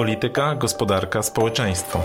[0.00, 2.02] Polityka, gospodarka, społeczeństwo.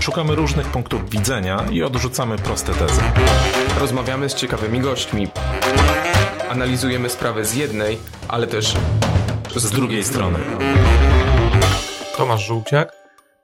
[0.00, 3.00] Szukamy różnych punktów widzenia i odrzucamy proste tezy.
[3.80, 5.28] Rozmawiamy z ciekawymi gośćmi.
[6.50, 7.98] Analizujemy sprawę z jednej,
[8.28, 8.74] ale też
[9.56, 10.38] z drugiej strony.
[12.16, 12.92] Tomasz Żółciak.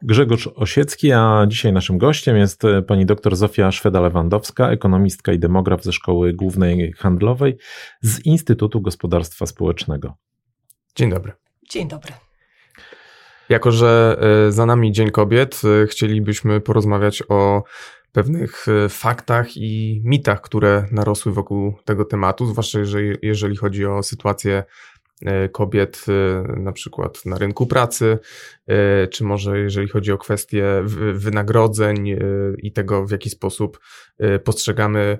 [0.03, 5.93] Grzegorz Osiecki, a dzisiaj naszym gościem jest pani dr Zofia Szweda-Lewandowska, ekonomistka i demograf ze
[5.93, 7.59] Szkoły Głównej Handlowej
[8.01, 10.15] z Instytutu Gospodarstwa Społecznego.
[10.97, 11.33] Dzień dobry.
[11.71, 12.13] Dzień dobry.
[13.49, 17.63] Jako, że e, za nami Dzień Kobiet, e, chcielibyśmy porozmawiać o
[18.13, 24.03] pewnych e, faktach i mitach, które narosły wokół tego tematu, zwłaszcza jeżeli, jeżeli chodzi o
[24.03, 24.65] sytuację
[25.53, 26.05] kobiet
[26.57, 28.19] na przykład na rynku pracy,
[29.11, 30.65] czy może jeżeli chodzi o kwestie
[31.15, 32.17] wynagrodzeń
[32.59, 33.81] i tego, w jaki sposób
[34.45, 35.19] postrzegamy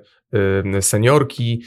[0.81, 1.63] seniorki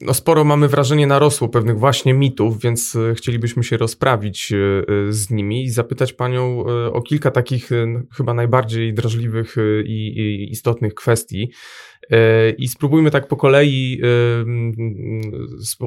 [0.00, 5.12] no sporo mamy wrażenie narosło pewnych właśnie mitów, więc e, chcielibyśmy się rozprawić e, e,
[5.12, 7.70] z nimi i zapytać Panią o kilka takich
[8.16, 11.52] chyba najbardziej drażliwych i istotnych kwestii.
[12.58, 14.00] I spróbujmy tak po kolei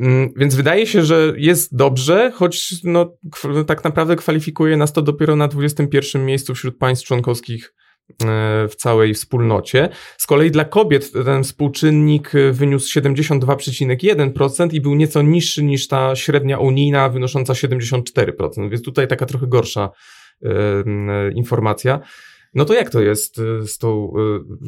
[0.00, 3.16] Mm, więc wydaje się, że jest dobrze, choć no,
[3.66, 7.74] tak naprawdę kwalifikuje nas to dopiero na 21 miejscu wśród państw członkowskich
[8.24, 9.88] E, w całej wspólnocie.
[10.18, 16.58] Z kolei dla kobiet ten współczynnik wyniósł 72,1% i był nieco niższy niż ta średnia
[16.58, 19.90] unijna wynosząca 74%, więc tutaj taka trochę gorsza
[20.42, 20.52] e,
[21.34, 22.00] informacja.
[22.54, 23.36] No to jak to jest
[23.66, 24.12] z tą,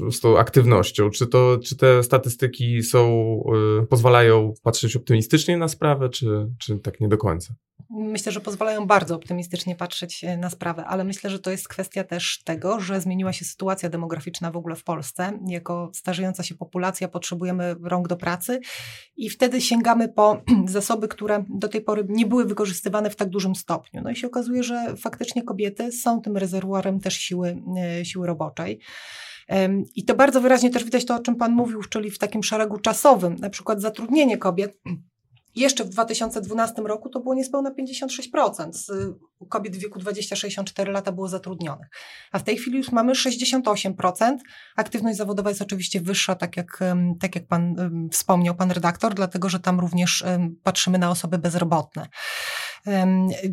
[0.07, 1.11] e, z tą aktywnością?
[1.11, 3.43] Czy, to, czy te statystyki są,
[3.91, 7.55] pozwalają patrzeć optymistycznie na sprawę, czy, czy tak nie do końca?
[7.91, 12.43] myślę, że pozwalają bardzo optymistycznie patrzeć na sprawę, ale myślę, że to jest kwestia też
[12.45, 15.39] tego, że zmieniła się sytuacja demograficzna w ogóle w Polsce.
[15.47, 18.61] Jako starzejąca się populacja potrzebujemy rąk do pracy
[19.17, 23.55] i wtedy sięgamy po zasoby, które do tej pory nie były wykorzystywane w tak dużym
[23.55, 24.03] stopniu.
[24.05, 27.63] No i się okazuje, że faktycznie kobiety są tym rezerwuarem też siły,
[28.05, 28.81] siły roboczej.
[29.95, 32.79] I to bardzo wyraźnie też widać to, o czym Pan mówił, czyli w takim szeregu
[32.79, 34.79] czasowym, na przykład zatrudnienie kobiet
[35.57, 38.91] jeszcze w 2012 roku to było niespełna 56% z
[39.49, 41.87] kobiet w wieku 20-64 lata było zatrudnionych.
[42.33, 44.37] A w tej chwili już mamy 68%.
[44.77, 46.81] Aktywność zawodowa jest oczywiście wyższa, tak jak,
[47.21, 47.77] tak jak pan
[48.13, 50.25] wspomniał, pan redaktor, dlatego że tam również
[50.63, 52.07] patrzymy na osoby bezrobotne.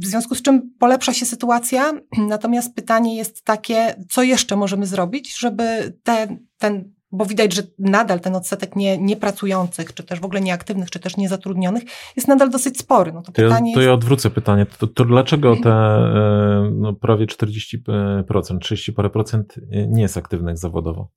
[0.02, 5.40] W związku z czym polepsza się sytuacja, natomiast pytanie jest takie, co jeszcze możemy zrobić,
[5.40, 10.42] żeby te, ten bo widać, że nadal ten odsetek nie, niepracujących, czy też w ogóle
[10.42, 11.84] nieaktywnych, czy też niezatrudnionych
[12.16, 13.14] jest nadal dosyć spory.
[13.14, 14.66] No to, to, pytanie ja, to ja odwrócę pytanie.
[14.80, 19.56] To, to dlaczego te e, no, prawie 40%, 30 parę procent
[19.88, 21.12] nie jest aktywnych zawodowo?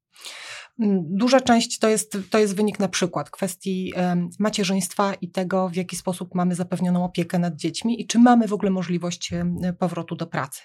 [0.80, 3.92] Mm, duża część to jest, to jest wynik na przykład kwestii
[4.38, 8.52] macierzyństwa i tego, w jaki sposób mamy zapewnioną opiekę nad dziećmi i czy mamy w
[8.52, 9.30] ogóle możliwość
[9.78, 10.60] powrotu do pracy.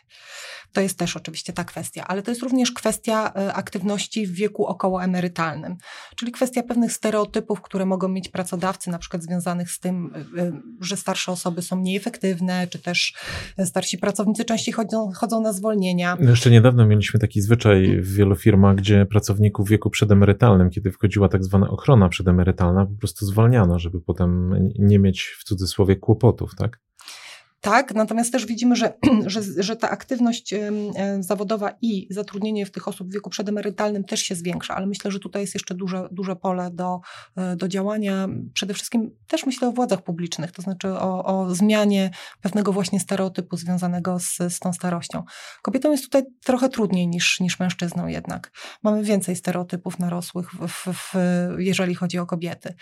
[0.74, 4.66] To jest też oczywiście ta kwestia, ale to jest również kwestia e, aktywności w wieku
[4.66, 5.76] okołoemerytalnym,
[6.16, 10.52] czyli kwestia pewnych stereotypów, które mogą mieć pracodawcy, na przykład związanych z tym, e, e,
[10.82, 13.14] że starsze osoby są mniej efektywne, czy też
[13.66, 16.18] starsi pracownicy częściej chodzą, chodzą na zwolnienia.
[16.22, 21.44] Jeszcze niedawno mieliśmy taki zwyczaj w wielu firmach, gdzie pracowników wieku przedemerytalnym, kiedy wchodziła tak
[21.44, 26.80] zwana ochrona przedemerytalna, po prostu zwalniano, żeby potem nie mieć w cudzysłowie kłopotów, tak?
[27.62, 28.94] Tak, natomiast też widzimy, że,
[29.26, 30.54] że, że ta aktywność
[31.20, 35.20] zawodowa i zatrudnienie w tych osób w wieku przedemerytalnym też się zwiększa, ale myślę, że
[35.20, 37.00] tutaj jest jeszcze duże, duże pole do,
[37.36, 38.28] e, do działania.
[38.54, 42.12] Przede wszystkim też myślę o władzach publicznych, to znaczy o, o zmianie
[42.42, 45.24] pewnego właśnie stereotypu związanego z, z tą starością.
[45.62, 48.52] Kobietom jest tutaj trochę trudniej niż, niż mężczyznom jednak.
[48.84, 51.16] Mamy więcej stereotypów narosłych, w, w, w,
[51.58, 52.74] jeżeli chodzi o kobiety.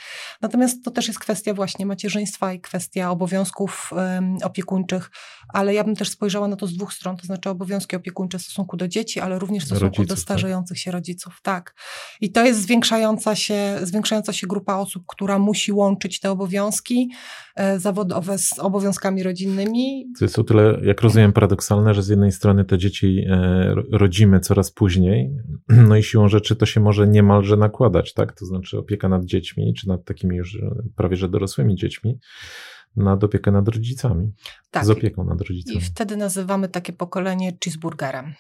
[0.42, 5.12] Natomiast to też jest kwestia właśnie macierzyństwa i kwestia obowiązków um, opiekuńczych opiekuńczych,
[5.54, 8.42] ale ja bym też spojrzała na to z dwóch stron, to znaczy obowiązki opiekuńcze w
[8.42, 10.22] stosunku do dzieci, ale również w stosunku rodziców, do tak.
[10.22, 10.82] starzejących tak?
[10.82, 11.40] się rodziców.
[11.44, 11.76] Tak.
[12.22, 17.10] I to jest zwiększająca się, zwiększająca się grupa osób, która musi łączyć te obowiązki
[17.56, 20.06] e, zawodowe z obowiązkami rodzinnymi.
[20.20, 24.40] To jest o tyle, jak rozumiem, paradoksalne, że z jednej strony te dzieci e, rodzimy
[24.40, 25.32] coraz później,
[25.70, 28.40] no i siłą rzeczy to się może niemalże nakładać, tak?
[28.40, 30.58] To znaczy opieka nad dziećmi, czy nad takimi już
[30.96, 32.20] prawie że dorosłymi dziećmi,
[32.98, 34.32] nad opiekę nad rodzicami.
[34.72, 34.86] Tak.
[34.86, 35.78] Z opieką nad rodzicami.
[35.78, 38.34] I wtedy nazywamy takie pokolenie cheeseburgerem.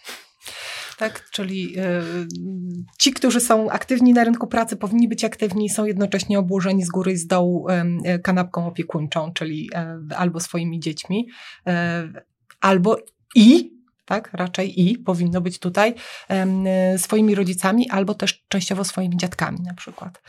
[0.98, 2.28] Tak, czyli y,
[3.00, 7.12] ci, którzy są aktywni na rynku pracy, powinni być aktywni, są jednocześnie obłożeni z góry
[7.12, 9.70] i z dołu y, kanapką opiekuńczą, czyli
[10.12, 11.28] y, albo swoimi dziećmi,
[12.62, 12.98] albo
[13.36, 15.94] i tak, raczej i powinno być tutaj
[16.98, 20.22] swoimi rodzicami, albo też częściowo swoimi dziadkami na przykład.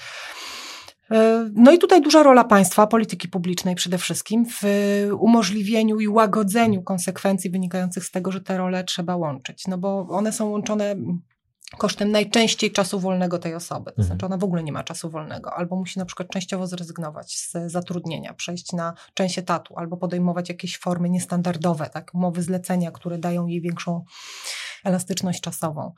[1.10, 4.62] E, no i tutaj duża rola państwa, polityki publicznej przede wszystkim w
[5.20, 10.32] umożliwieniu i łagodzeniu konsekwencji wynikających z tego, że te role trzeba łączyć, no bo one
[10.32, 10.96] są łączone
[11.78, 13.84] kosztem najczęściej czasu wolnego tej osoby.
[13.84, 14.06] To mhm.
[14.06, 17.52] znaczy ona w ogóle nie ma czasu wolnego, albo musi na przykład częściowo zrezygnować z
[17.66, 23.46] zatrudnienia, przejść na część etatu, albo podejmować jakieś formy niestandardowe, tak, umowy zlecenia, które dają
[23.46, 24.04] jej większą
[24.84, 25.92] elastyczność czasową.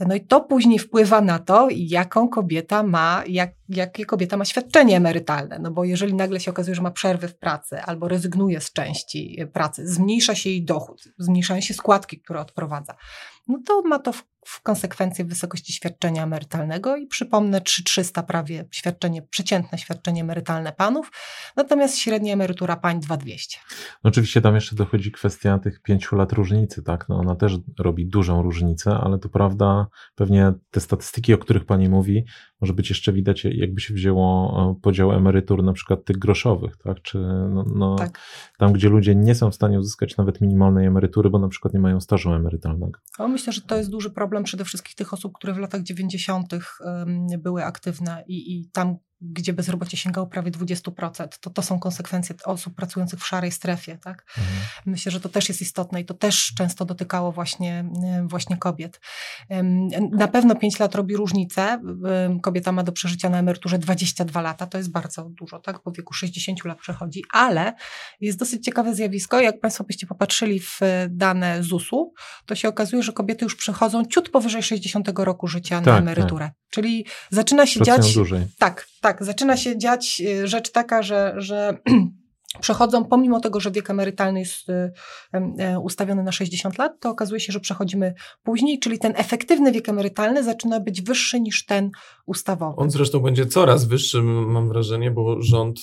[0.00, 4.96] No i to później wpływa na to, jaką kobieta ma, jak, jakie kobieta ma świadczenie
[4.96, 5.58] emerytalne.
[5.58, 9.38] No bo jeżeli nagle się okazuje, że ma przerwy w pracy albo rezygnuje z części
[9.52, 12.94] pracy, zmniejsza się jej dochód, zmniejszają się składki, które odprowadza,
[13.48, 19.22] no to ma to w, w konsekwencji wysokości świadczenia emerytalnego i przypomnę 3300 prawie świadczenie,
[19.22, 21.12] przeciętne świadczenie emerytalne panów,
[21.56, 23.58] natomiast średnia emerytura pań 2200.
[24.04, 27.08] No oczywiście tam jeszcze dochodzi kwestia tych pięciu lat różnicy, tak?
[27.08, 31.88] No ona też robi dużą różnicę, ale to prawda, pewnie te statystyki, o których pani
[31.88, 32.24] mówi,
[32.60, 37.02] może być jeszcze widać, jakby się wzięło e, podział emerytur na przykład tych groszowych, tak?
[37.02, 37.18] Czy
[37.50, 38.20] no, no tak.
[38.58, 41.80] tam, gdzie ludzie nie są w stanie uzyskać nawet minimalnej emerytury, bo na przykład nie
[41.80, 43.00] mają stażu emerytalnego.
[43.18, 46.54] O, myślę, że to jest duży problem przede wszystkim tych osób, które w latach 90.
[47.38, 52.74] były aktywne i, i tam gdzie bezrobocie sięgało prawie 20%, to to są konsekwencje osób
[52.74, 53.98] pracujących w szarej strefie.
[53.98, 54.24] Tak?
[54.38, 54.56] Mhm.
[54.86, 57.84] Myślę, że to też jest istotne i to też często dotykało właśnie,
[58.24, 59.00] właśnie kobiet.
[60.10, 61.80] Na pewno 5 lat robi różnicę.
[62.42, 65.82] Kobieta ma do przeżycia na emeryturze 22 lata, to jest bardzo dużo, tak?
[65.82, 67.74] po wieku 60 lat przechodzi, ale
[68.20, 69.40] jest dosyć ciekawe zjawisko.
[69.40, 72.12] Jak Państwo byście popatrzyli w dane ZUS-u,
[72.46, 76.44] to się okazuje, że kobiety już przechodzą ciut powyżej 60 roku życia tak, na emeryturę.
[76.44, 76.54] Tak.
[76.70, 78.14] Czyli zaczyna się Pracują dziać.
[78.14, 78.46] Dłużej.
[78.58, 81.78] Tak, tak, zaczyna się dziać y, rzecz taka, że, że
[82.60, 84.92] przechodzą, pomimo tego, że wiek emerytalny jest y,
[85.74, 89.88] y, ustawiony na 60 lat, to okazuje się, że przechodzimy później, czyli ten efektywny wiek
[89.88, 91.90] emerytalny zaczyna być wyższy niż ten
[92.26, 92.76] ustawowy.
[92.76, 95.80] On zresztą będzie coraz wyższy, mam wrażenie, bo rząd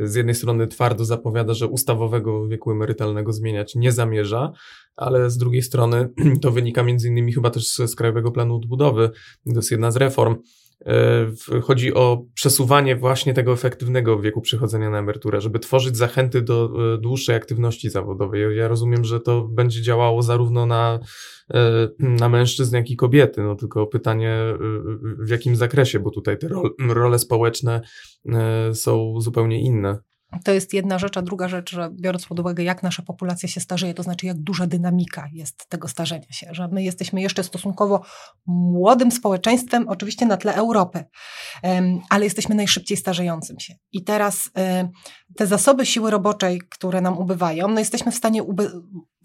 [0.00, 4.52] z jednej strony twardo zapowiada, że ustawowego wieku emerytalnego zmieniać nie zamierza,
[4.96, 6.08] ale z drugiej strony
[6.42, 9.10] to wynika między innymi chyba też z Krajowego Planu Odbudowy,
[9.46, 10.63] to jest jedna z reform, E,
[11.62, 16.98] chodzi o przesuwanie właśnie tego efektywnego wieku przychodzenia na emeryturę, żeby tworzyć zachęty do e,
[16.98, 18.56] dłuższej aktywności zawodowej.
[18.56, 21.00] Ja rozumiem, że to będzie działało zarówno na,
[21.54, 23.42] e, na mężczyzn, jak i kobiety.
[23.42, 24.38] No tylko pytanie
[25.18, 26.48] w jakim zakresie, bo tutaj te
[26.88, 27.80] role społeczne
[28.72, 29.98] są zupełnie inne.
[30.44, 33.60] To jest jedna rzecz, a druga rzecz, że biorąc pod uwagę, jak nasza populacja się
[33.60, 38.02] starzeje, to znaczy, jak duża dynamika jest tego starzenia się, że my jesteśmy jeszcze stosunkowo
[38.46, 41.04] młodym społeczeństwem, oczywiście na tle Europy,
[42.10, 43.74] ale jesteśmy najszybciej starzejącym się.
[43.92, 44.50] I teraz
[45.36, 48.42] te zasoby siły roboczej, które nam ubywają, no jesteśmy w stanie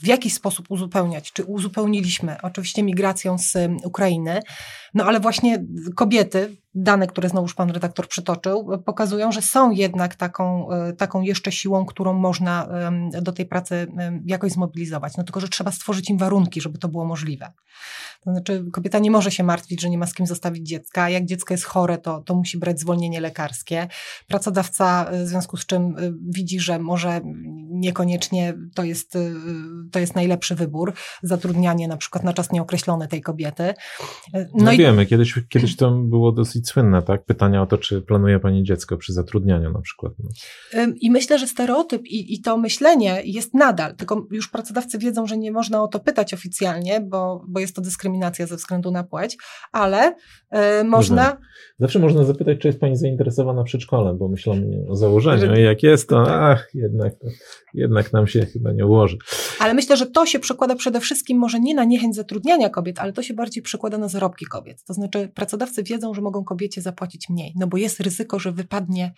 [0.01, 3.53] w jakiś sposób uzupełniać, czy uzupełniliśmy, oczywiście migracją z
[3.86, 4.39] Ukrainy,
[4.94, 5.65] no ale właśnie
[5.96, 11.51] kobiety, dane, które znowuż pan redaktor przytoczył, pokazują, że są jednak taką, e, taką jeszcze
[11.51, 12.68] siłą, którą można
[13.22, 13.88] do tej pracy
[14.25, 15.18] jakoś zmobilizować.
[15.18, 17.51] No tylko, że trzeba stworzyć im warunki, żeby to było możliwe.
[18.24, 21.10] To znaczy, kobieta nie może się martwić, że nie ma z kim zostawić dziecka.
[21.10, 23.88] Jak dziecko jest chore, to, to musi brać zwolnienie lekarskie.
[24.27, 25.96] Pracodawca w związku z czym
[26.29, 27.22] widzi, że może
[27.70, 29.18] niekoniecznie to jest,
[29.91, 30.94] to jest najlepszy wybór.
[31.24, 33.74] Zatrudnianie na przykład na czas nieokreślony tej kobiety.
[34.34, 34.77] No, no i...
[34.77, 37.25] wiemy, kiedyś, kiedyś to było dosyć słynne, tak?
[37.25, 40.13] Pytania o to, czy planuje pani dziecko przy zatrudnianiu na przykład.
[40.20, 40.29] No.
[41.01, 45.38] I myślę, że stereotyp i, i to myślenie jest nadal, tylko już pracodawcy wiedzą, że
[45.38, 49.38] nie można o to pytać oficjalnie, bo, bo jest to dyskryminacja ze względu na płeć,
[49.72, 50.15] ale
[50.82, 51.38] y, można...
[51.79, 56.09] Zawsze można zapytać, czy jest pani zainteresowana przedszkolem, bo myślą o założeniu i jak jest,
[56.09, 57.13] to ach, jednak,
[57.74, 59.17] jednak nam się chyba nie ułoży.
[59.59, 63.13] Ale myślę, że to się przekłada przede wszystkim może nie na niechęć zatrudniania kobiet, ale
[63.13, 64.83] to się bardziej przekłada na zarobki kobiet.
[64.83, 69.13] To znaczy pracodawcy wiedzą, że mogą kobiecie zapłacić mniej, no bo jest ryzyko, że wypadnie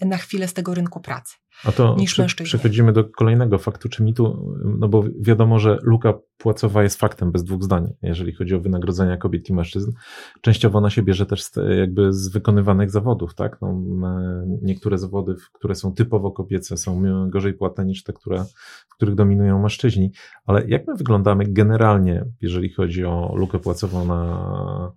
[0.00, 1.34] na chwilę z tego rynku pracy.
[1.64, 2.46] A to niż przy, mężczyźni.
[2.46, 7.44] Przechodzimy do kolejnego faktu czy mitu, no bo wiadomo, że luka płacowa jest faktem bez
[7.44, 9.92] dwóch zdań, jeżeli chodzi o wynagrodzenia kobiet i mężczyzn.
[10.40, 13.58] Częściowo ona się bierze też z, jakby z wykonywanych zawodów, tak?
[13.60, 13.82] No,
[14.62, 18.44] niektóre zawody, które są typowo kobiece, są gorzej płatne niż te, które,
[18.88, 20.12] w których dominują mężczyźni.
[20.46, 24.92] Ale jak my wyglądamy generalnie, jeżeli chodzi o lukę płacową na,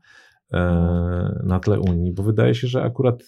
[0.54, 2.14] e, na tle Unii?
[2.14, 3.24] Bo wydaje się, że akurat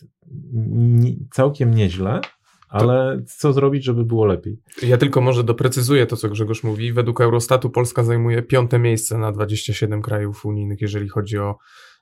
[1.32, 2.22] całkiem nieźle,
[2.70, 4.60] ale co zrobić, żeby było lepiej?
[4.84, 6.94] Ja tylko może doprecyzuję to, co Grzegorz mówi.
[6.94, 11.58] Według Eurostatu Polska zajmuje piąte miejsce na 27 krajów unijnych, jeżeli chodzi o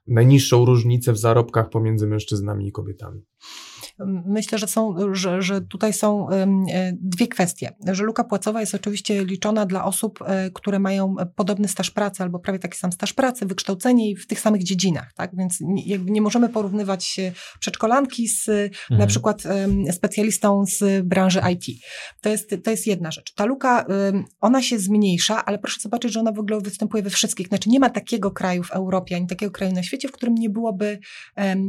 [0.08, 3.22] najniższą różnicę w zarobkach pomiędzy mężczyznami i kobietami.
[4.26, 6.48] Myślę, że, są, że, że tutaj są e,
[7.02, 7.72] dwie kwestie.
[7.92, 12.40] Że luka płacowa jest oczywiście liczona dla osób, e, które mają podobny staż pracy albo
[12.40, 15.14] prawie taki sam staż pracy, wykształcenie i w tych samych dziedzinach.
[15.14, 15.32] Tak?
[15.38, 17.20] Więc nie, nie możemy porównywać
[17.60, 19.00] przedszkolanki z mhm.
[19.00, 19.44] na przykład
[19.92, 21.82] specjalistą z branży IT.
[22.22, 23.34] To jest, to jest jedna rzecz.
[23.34, 23.86] Ta luka,
[24.42, 27.48] ona się zmniejsza, ale proszę zobaczyć, że ona w ogóle występuje we wszystkich.
[27.48, 30.50] Znaczy nie ma takiego kraju w Europie, ani takiego kraju na świecie, w którym nie
[30.50, 31.00] byłoby,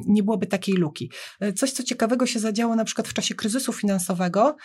[0.07, 1.11] nie byłoby takiej luki.
[1.41, 4.57] E, coś, co ciekawego ciekawego się zadziało na przykład w czasie kryzysu finansowego,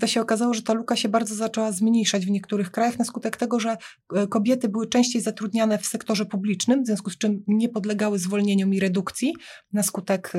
[0.00, 3.36] to się okazało, że ta luka się bardzo zaczęła zmniejszać w niektórych krajach na skutek
[3.36, 3.76] tego, że
[4.16, 8.74] e, kobiety były częściej zatrudniane w sektorze publicznym, w związku z czym nie podlegały zwolnieniom
[8.74, 9.34] i redukcji
[9.72, 10.32] na skutek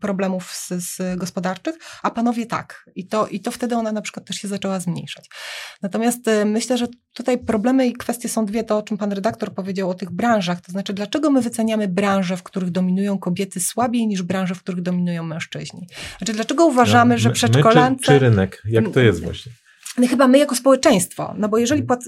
[0.00, 2.90] problemów z, z gospodarczych, a panowie tak.
[2.94, 5.28] I to, I to wtedy ona na przykład też się zaczęła zmniejszać.
[5.82, 9.54] Natomiast e, myślę, że tutaj problemy i kwestie są dwie, to o czym pan redaktor
[9.54, 14.06] powiedział o tych branżach, to znaczy dlaczego my wyceniamy branże, w których dominują kobiety słabiej
[14.06, 15.86] niż branże, w których dominują dominują mężczyźni.
[16.18, 18.00] Znaczy, dlaczego uważamy, no, że przedszkolance...
[18.00, 18.62] czy, czy rynek?
[18.64, 19.52] Jak to jest właśnie?
[19.98, 22.00] No chyba my jako społeczeństwo, no bo jeżeli mhm.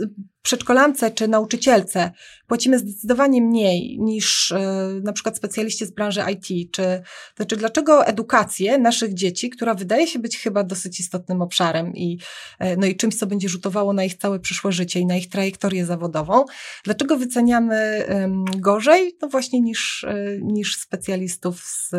[0.48, 2.10] Przedszkolance czy nauczycielce
[2.46, 4.54] płacimy zdecydowanie mniej niż
[4.94, 7.02] yy, na przykład specjaliści z branży IT, czy
[7.36, 12.18] znaczy dlaczego edukację naszych dzieci, która wydaje się być chyba dosyć istotnym obszarem i,
[12.60, 15.28] yy, no i czymś, co będzie rzutowało na ich całe przyszłe życie i na ich
[15.28, 16.44] trajektorię zawodową,
[16.84, 18.06] dlaczego wyceniamy
[18.54, 21.90] yy, gorzej, no właśnie niż, y, niż specjalistów z,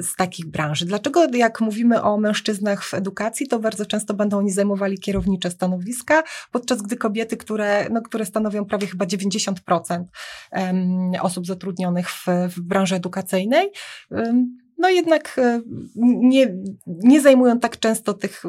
[0.00, 0.86] z takich branży?
[0.86, 6.22] Dlaczego jak mówimy o mężczyznach w edukacji, to bardzo często będą oni zajmowali kierownicze stanowiska,
[6.52, 10.04] podczas gdy kobiety, które, no, które stanowią prawie chyba 90 90%
[11.20, 13.70] osób zatrudnionych w, w branży edukacyjnej
[14.80, 15.62] no jednak e,
[15.96, 16.54] nie,
[16.86, 18.42] nie zajmują tak często tych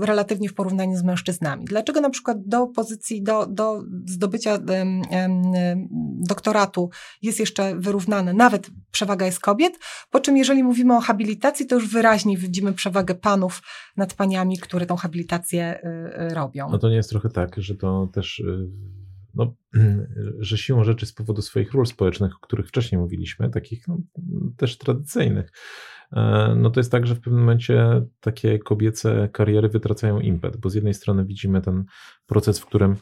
[0.00, 1.64] relatywnie w porównaniu z mężczyznami.
[1.64, 4.58] Dlaczego na przykład do pozycji, do, do zdobycia
[6.28, 6.90] doktoratu
[7.22, 9.78] jest jeszcze wyrównane, nawet przewaga jest kobiet,
[10.10, 13.62] po czym jeżeli mówimy o habilitacji, to już wyraźnie widzimy przewagę panów
[13.96, 16.68] nad paniami, które tą habilitację e, robią.
[16.70, 18.42] No to nie jest trochę tak, że to też
[19.38, 19.54] no,
[20.38, 23.98] że siłą rzeczy z powodu swoich ról społecznych, o których wcześniej mówiliśmy, takich no,
[24.56, 25.52] też tradycyjnych,
[26.12, 30.70] e, no to jest tak, że w pewnym momencie takie kobiece kariery wytracają impet, bo
[30.70, 31.84] z jednej strony widzimy ten
[32.26, 32.96] proces, w którym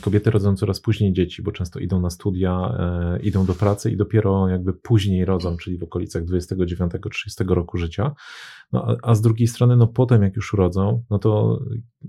[0.00, 3.96] kobiety rodzą coraz później dzieci, bo często idą na studia, e, idą do pracy i
[3.96, 8.14] dopiero jakby później rodzą, czyli w okolicach 29-30 roku życia.
[8.72, 11.60] No, a, a, z drugiej strony, no potem jak już urodzą, no to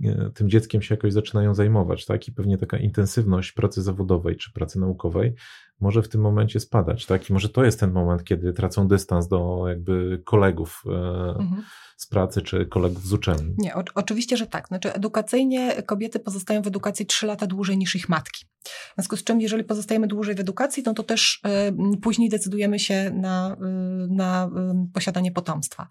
[0.03, 2.27] e, tym dzieckiem się jakoś zaczynają zajmować, tak?
[2.27, 5.35] I pewnie taka intensywność pracy zawodowej czy pracy naukowej
[5.81, 7.29] może w tym momencie spadać, tak?
[7.29, 10.83] I może to jest ten moment, kiedy tracą dystans do jakby kolegów.
[11.39, 11.63] Mhm
[11.97, 13.55] z pracy czy kolegów z uczelni.
[13.57, 14.67] Nie, o, oczywiście, że tak.
[14.67, 18.45] Znaczy, edukacyjnie kobiety pozostają w edukacji 3 lata dłużej niż ich matki.
[18.65, 21.41] W związku z czym, jeżeli pozostajemy dłużej w edukacji, no to też
[21.95, 23.57] y, później decydujemy się na,
[24.05, 24.49] y, na
[24.87, 25.87] y, posiadanie potomstwa.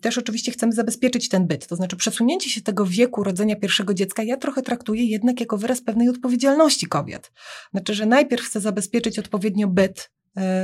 [0.00, 4.22] Też oczywiście chcemy zabezpieczyć ten byt, to znaczy przesunięcie się tego wieku rodzenia pierwszego dziecka,
[4.22, 7.32] ja trochę traktuję jednak jako wyraz pewnej odpowiedzialności kobiet.
[7.70, 10.10] Znaczy, że najpierw chcę zabezpieczyć odpowiednio byt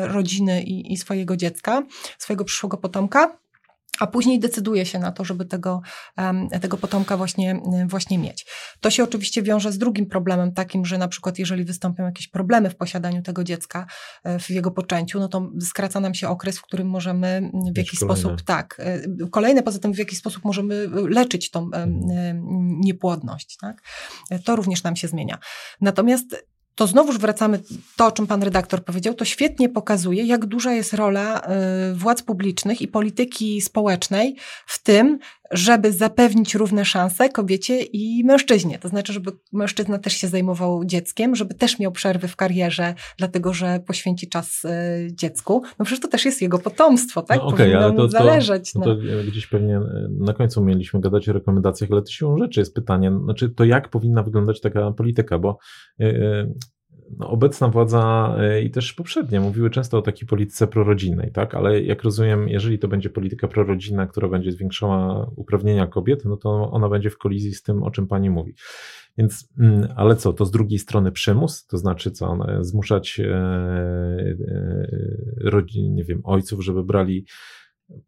[0.02, 1.82] rodziny i, i swojego dziecka,
[2.18, 3.38] swojego przyszłego potomka,
[4.00, 5.80] a później decyduje się na to, żeby tego,
[6.60, 8.46] tego potomka właśnie, właśnie mieć.
[8.80, 12.70] To się oczywiście wiąże z drugim problemem, takim, że na przykład jeżeli wystąpią jakieś problemy
[12.70, 13.86] w posiadaniu tego dziecka,
[14.24, 17.98] e, w jego poczęciu, no to skraca nam się okres, w którym możemy w jakiś
[17.98, 22.00] sposób, tak, e, kolejne poza tym w jakiś sposób możemy leczyć tą mhm.
[22.80, 23.82] niepłodność, tak?
[24.30, 25.38] E, to również nam się zmienia.
[25.80, 26.46] Natomiast
[26.80, 27.60] to znowuż wracamy
[27.96, 31.42] to, o czym pan redaktor powiedział, to świetnie pokazuje, jak duża jest rola
[31.90, 35.18] y, władz publicznych i polityki społecznej w tym,
[35.50, 38.78] żeby zapewnić równe szanse kobiecie i mężczyźnie.
[38.78, 43.52] To znaczy, żeby mężczyzna też się zajmował dzieckiem, żeby też miał przerwy w karierze, dlatego
[43.52, 44.68] że poświęci czas y,
[45.12, 45.62] dziecku.
[45.78, 47.38] No przecież to też jest jego potomstwo, tak?
[47.38, 48.72] No okay, Powinno ale to, mu zależeć.
[48.72, 48.84] To, no.
[48.84, 48.96] to
[49.28, 49.80] gdzieś pewnie
[50.20, 53.88] na końcu mieliśmy gadać o rekomendacjach, ale to siłą rzeczy jest pytanie, znaczy to jak
[53.88, 55.58] powinna wyglądać taka polityka, bo
[55.98, 56.54] yy, no,
[57.18, 61.54] obecna władza e, i też poprzednie mówiły często o takiej polityce prorodzinnej, tak?
[61.54, 66.70] Ale jak rozumiem, jeżeli to będzie polityka prorodzinna, która będzie zwiększała uprawnienia kobiet, no to
[66.70, 68.54] ona będzie w kolizji z tym, o czym pani mówi.
[69.18, 74.86] Więc, mm, ale co, to z drugiej strony przymus, to znaczy co, zmuszać e, e,
[75.44, 77.26] rodzin, nie wiem, ojców, żeby brali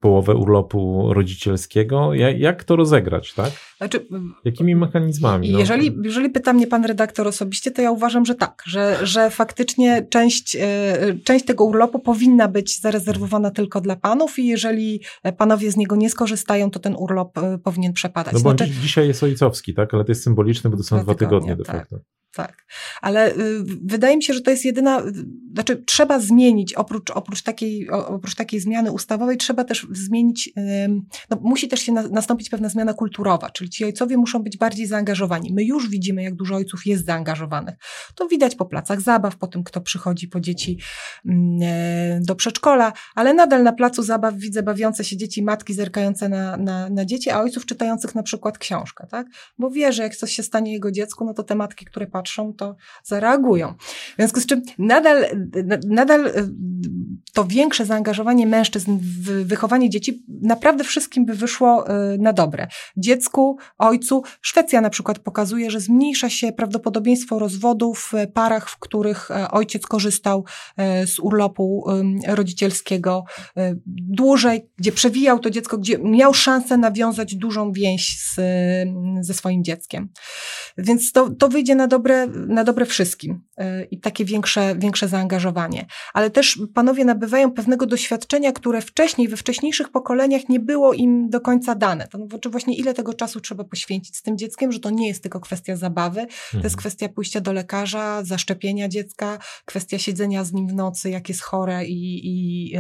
[0.01, 2.15] połowę urlopu rodzicielskiego.
[2.15, 3.51] Jak, to rozegrać, tak?
[3.79, 4.07] Znaczy,
[4.45, 5.51] Jakimi mechanizmami?
[5.51, 5.59] No?
[5.59, 10.07] Jeżeli, jeżeli pyta mnie pan redaktor osobiście, to ja uważam, że tak, że, że faktycznie
[10.11, 15.01] część, e, część tego urlopu powinna być zarezerwowana tylko dla panów i jeżeli
[15.37, 18.35] panowie z niego nie skorzystają, to ten urlop e, powinien przepadać.
[18.35, 19.95] No bo znaczy, dzisiaj jest ojcowski, tak?
[19.95, 21.77] Ale to jest symboliczny, bo to są dwa tygodnie, tygodnie de tak.
[21.77, 21.97] facto.
[21.97, 22.22] Tak.
[22.35, 22.67] Tak,
[23.01, 25.03] ale y, wydaje mi się, że to jest jedyna,
[25.55, 30.53] znaczy trzeba zmienić, oprócz, oprócz, takiej, oprócz takiej zmiany ustawowej, trzeba też zmienić,
[31.31, 34.87] no, musi też się na, nastąpić pewna zmiana kulturowa, czyli ci ojcowie muszą być bardziej
[34.87, 35.53] zaangażowani.
[35.53, 37.75] My już widzimy, jak dużo ojców jest zaangażowanych.
[38.15, 40.79] To widać po placach zabaw, po tym, kto przychodzi po dzieci
[41.62, 46.57] e, do przedszkola, ale nadal na placu zabaw widzę bawiące się dzieci, matki zerkające na,
[46.57, 49.27] na, na dzieci, a ojców czytających na przykład książkę, tak?
[49.59, 52.55] Bo wie, że jak coś się stanie jego dziecku, no to te matki, które patrzą,
[52.55, 53.75] to zareagują.
[54.12, 55.25] W związku z czym nadal,
[55.88, 56.33] nadal y,
[57.33, 62.67] to większe zaangażowanie mężczyzn w wychowanie dzieci naprawdę wszystkim by wyszło y, na dobre.
[62.97, 64.23] Dziecku, ojcu.
[64.41, 69.87] Szwecja na przykład pokazuje, że zmniejsza się prawdopodobieństwo rozwodu w parach, w których e, ojciec
[69.87, 70.45] korzystał
[70.76, 71.85] e, z urlopu
[72.26, 73.25] rodzicielskiego
[73.57, 78.35] e, dłużej, gdzie przewijał to dziecko, gdzie miał szansę nawiązać dużą więź z,
[79.21, 80.09] ze swoim dzieckiem.
[80.79, 85.09] Więc to, to wyjdzie na dobre dobre, na dobre wszystkim y, i takie większe, większe
[85.09, 85.87] zaangażowanie.
[86.14, 91.40] Ale też panowie nabywają pewnego doświadczenia, które wcześniej, we wcześniejszych pokoleniach nie było im do
[91.40, 92.09] końca dane.
[92.09, 95.23] To znaczy właśnie ile tego czasu trzeba poświęcić z tym dzieckiem, że to nie jest
[95.23, 96.31] tylko kwestia zabawy, mhm.
[96.50, 96.78] to jest mhm.
[96.78, 101.87] kwestia pójścia do lekarza, zaszczepienia dziecka, kwestia siedzenia z nim w nocy, jak jest chore
[101.87, 102.78] i, i, i.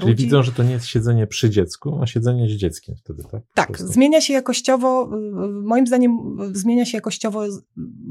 [0.00, 3.42] Czyli widzą, że to nie jest siedzenie przy dziecku, a siedzenie z dzieckiem wtedy, tak?
[3.54, 6.18] Tak, zmienia się jakościowo, y, moim zdaniem
[6.52, 7.44] zmienia się jakościowo,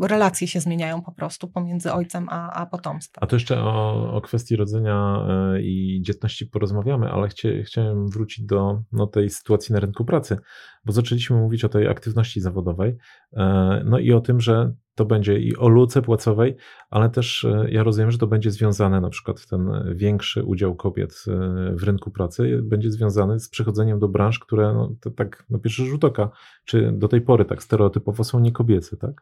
[0.01, 3.23] relacje się zmieniają po prostu pomiędzy ojcem a, a potomstwem.
[3.23, 8.45] A to jeszcze o, o kwestii rodzenia e, i dzietności porozmawiamy, ale chcie, chciałem wrócić
[8.45, 10.37] do no, tej sytuacji na rynku pracy,
[10.85, 12.97] bo zaczęliśmy mówić o tej aktywności zawodowej,
[13.33, 16.55] e, no i o tym, że to będzie i o luce płacowej,
[16.89, 21.25] ale też e, ja rozumiem, że to będzie związane na przykład ten większy udział kobiet
[21.73, 26.03] w rynku pracy będzie związany z przechodzeniem do branż, które no, tak na pierwszy rzut
[26.03, 26.31] oka,
[26.65, 29.21] czy do tej pory tak stereotypowo są niekobiece, tak?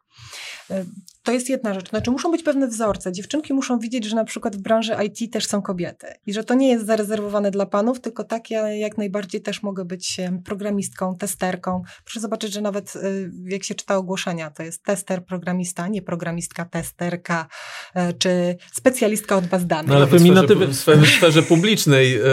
[1.28, 1.90] To jest jedna rzecz.
[1.90, 3.12] Znaczy, muszą być pewne wzorce.
[3.12, 6.54] Dziewczynki muszą widzieć, że na przykład w branży IT też są kobiety i że to
[6.54, 11.84] nie jest zarezerwowane dla panów, tylko tak ja jak najbardziej też mogę być programistką, testerką.
[12.04, 16.66] Proszę zobaczyć, że nawet y, jak się czyta ogłoszenia, to jest tester, programista, nie programistka,
[16.66, 17.48] testerka,
[17.94, 19.90] e, czy specjalistka od baz danych.
[19.90, 20.68] No, ale feminatywy...
[20.68, 22.26] w, sferze, w sferze publicznej y,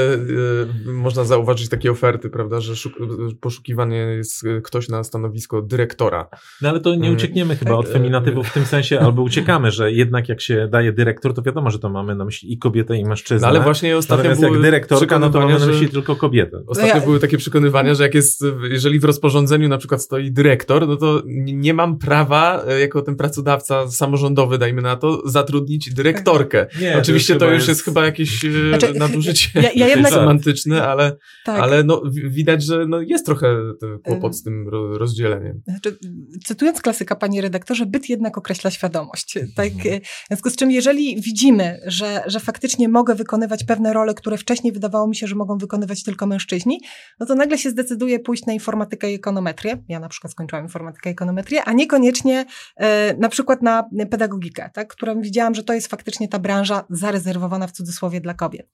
[0.87, 2.92] y, można zauważyć takie oferty, prawda, że szuk,
[3.40, 6.28] poszukiwany jest ktoś na stanowisko dyrektora.
[6.62, 7.14] No ale to nie mm.
[7.14, 10.92] uciekniemy chyba od feminatywów w tym sensie, sensie albo uciekamy, że jednak jak się daje
[10.92, 13.47] dyrektor, to wiadomo, że to mamy na myśli i kobietę, i mężczyznę.
[13.47, 16.62] No ale właśnie ostatnio Natomiast jak dyrektorka, no to mamy na myśli tylko kobietę.
[16.66, 17.01] Ostatnio ja...
[17.01, 21.23] były takie przekonywania, że jak jest, jeżeli w rozporządzeniu na przykład stoi dyrektor, no to
[21.44, 26.66] nie mam prawa, e, jako ten pracodawca samorządowy, dajmy na to, zatrudnić dyrektorkę.
[26.81, 30.12] Nie, Oczywiście to już jest, jest chyba jakieś e, znaczy, nadużycie ja, ja jednak...
[30.12, 31.61] semantyczne, ale, tak.
[31.61, 33.57] ale no, widać, że no, jest trochę
[34.05, 35.61] kłopot z tym rozdzieleniem.
[35.68, 35.99] Znaczy,
[36.44, 39.39] cytując klasyka, panie redaktorze, byt jednak określa świadomość.
[39.57, 39.67] Tak?
[39.67, 40.01] Mhm.
[40.01, 44.73] W związku z czym, jeżeli widzimy, że, że faktycznie mogę wykonywać pewne role, które wcześniej
[44.73, 46.81] wydawało mi się, że mogą wykonywać tylko mężczyźni,
[47.21, 49.83] no to nagle się zdecyduje pójść na informatykę i ekonometrię.
[49.89, 52.45] Ja na przykład skończyłam informatykę i ekonometrię, a niekoniecznie
[52.77, 54.89] e, na przykład na pedagogikę, tak?
[54.89, 58.71] którą widziałam, że to jest faktycznie ta branża zarezerwowana w cudzysłowie dla kobiet.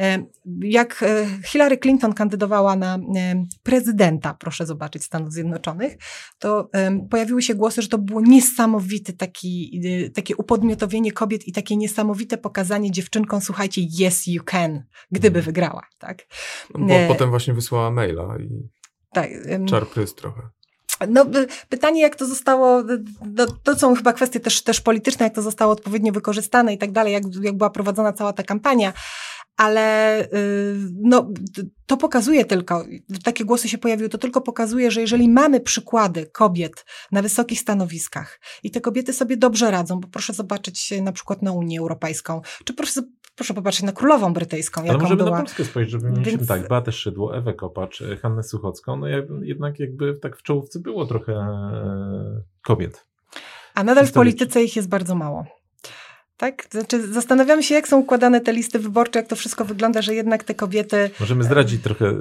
[0.00, 0.18] E,
[0.62, 5.96] jak e, Hillary Clinton kandydowała na e, prezydenta, proszę zobaczyć, Stanów Zjednoczonych,
[6.38, 11.48] to e, pojawiły się głosy, że to było niesamowity taki taki, y, takie upodmiotowienie kobiet
[11.48, 15.44] i takie niesamowite pokazanie dziewczynkom, słuchajcie, yes you can, gdyby mhm.
[15.44, 16.26] wygrała, tak?
[16.74, 17.08] Bo e...
[17.08, 18.68] potem właśnie wysłała maila i
[19.12, 19.30] tak,
[19.66, 19.86] czar
[20.16, 20.42] trochę.
[21.08, 21.26] No,
[21.68, 22.82] pytanie, jak to zostało,
[23.34, 26.92] no, to są chyba kwestie też, też polityczne, jak to zostało odpowiednio wykorzystane i tak
[26.92, 28.92] dalej, jak, jak była prowadzona cała ta kampania,
[29.58, 30.28] ale y,
[31.02, 31.28] no,
[31.86, 32.84] to pokazuje tylko,
[33.24, 38.40] takie głosy się pojawiły, to tylko pokazuje, że jeżeli mamy przykłady kobiet na wysokich stanowiskach
[38.62, 42.74] i te kobiety sobie dobrze radzą, bo proszę zobaczyć na przykład na Unię Europejską, czy
[42.74, 43.02] proszę,
[43.36, 45.30] proszę popatrzeć na Królową Brytyjską, jaką Ale możemy była.
[45.30, 46.48] na Polskę spojrzeć, żeby Więc...
[46.48, 49.06] tak, Beatę Szydło, Ewę Kopacz, Hannę Suchocką, no
[49.42, 53.06] jednak jakby tak w czołówce było trochę e, kobiet.
[53.74, 55.57] A nadal w polityce ich jest bardzo mało.
[56.38, 56.68] Tak?
[56.70, 60.44] Znaczy, zastanawiamy się, jak są układane te listy wyborcze, jak to wszystko wygląda, że jednak
[60.44, 61.10] te kobiety.
[61.20, 62.14] Możemy zdradzić trochę, e,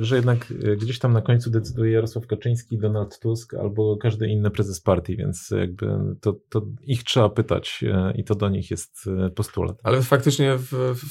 [0.00, 4.50] że jednak e, gdzieś tam na końcu decyduje Jarosław Kaczyński, Donald Tusk albo każdy inny
[4.50, 5.86] prezes partii, więc jakby
[6.20, 9.76] to, to ich trzeba pytać e, i to do nich jest postulat.
[9.82, 10.58] Ale faktycznie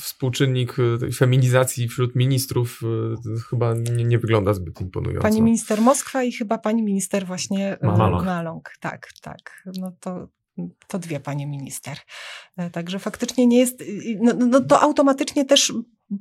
[0.01, 0.75] współczynnik
[1.17, 2.81] feminizacji wśród ministrów
[3.49, 5.21] chyba nie, nie wygląda zbyt imponująco.
[5.21, 8.25] Pani minister Moskwa i chyba pani minister właśnie Maląg.
[8.25, 8.73] Maląg.
[8.79, 9.63] Tak, tak.
[9.79, 10.27] No to
[10.87, 11.97] to dwie, panie minister.
[12.57, 13.83] E, także faktycznie nie jest,
[14.19, 15.73] no, no to automatycznie też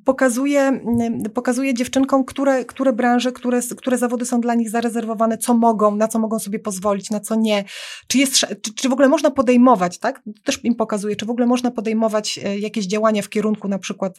[0.04, 5.54] pokazuje, mm, pokazuje dziewczynkom, które, które branże, które, które zawody są dla nich zarezerwowane, co
[5.54, 7.64] mogą, na co mogą sobie pozwolić, na co nie.
[8.06, 10.22] Czy, jest, czy, czy w ogóle można podejmować, tak?
[10.44, 14.16] Też im pokazuje, czy w ogóle można podejmować e, jakieś działania w kierunku na przykład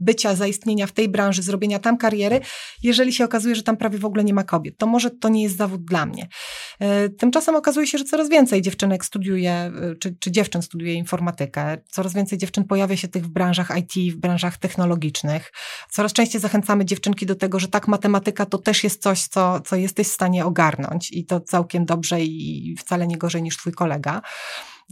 [0.00, 2.40] bycia, zaistnienia w tej branży, zrobienia tam kariery,
[2.82, 4.78] jeżeli się okazuje, że tam prawie w ogóle nie ma kobiet.
[4.78, 6.28] To może to nie jest zawód dla mnie.
[6.78, 11.78] E, tymczasem okazuje się, że coraz więcej dziewczynek studiuje, e, czy, czy dziewczyn studiuje informatykę,
[11.88, 15.52] coraz więcej dziewczyn pojawia się tych w branżach IT, w branżach technologicznych, technologicznych.
[15.90, 19.76] Coraz częściej zachęcamy dziewczynki do tego, że tak, matematyka to też jest coś, co, co
[19.76, 24.22] jesteś w stanie ogarnąć i to całkiem dobrze i wcale nie gorzej niż twój kolega.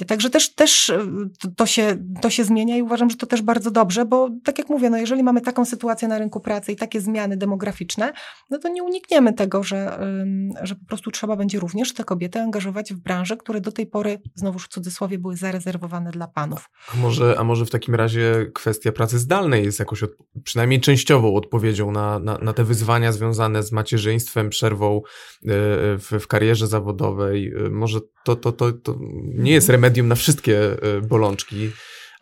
[0.07, 1.07] Także też, też e,
[1.57, 4.69] to, się, to się zmienia i uważam, że to też bardzo dobrze, bo tak jak
[4.69, 8.13] mówię, no jeżeli mamy taką sytuację na rynku pracy i takie zmiany demograficzne,
[8.51, 9.99] no to nie unikniemy tego, że,
[10.63, 14.19] że po prostu trzeba będzie również te kobiety angażować w branże, które do tej pory,
[14.35, 16.71] znowuż w cudzysłowie, były zarezerwowane dla panów.
[16.95, 20.11] A może, a może w takim razie kwestia pracy zdalnej jest jakoś od,
[20.45, 25.01] przynajmniej częściową odpowiedzią na, na, na, te wyzwania związane z macierzyństwem, przerwą e,
[25.99, 27.53] w, w karierze zawodowej.
[27.67, 28.99] E, może to, to, to, to
[29.35, 31.70] nie jest remedium medium na wszystkie e, bolączki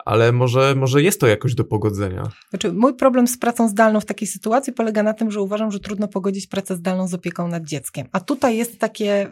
[0.04, 2.22] ale może, może jest to jakoś do pogodzenia.
[2.50, 5.80] Znaczy, mój problem z pracą zdalną w takiej sytuacji polega na tym, że uważam, że
[5.80, 8.08] trudno pogodzić pracę zdalną z opieką nad dzieckiem.
[8.12, 9.30] A tutaj jest takie y,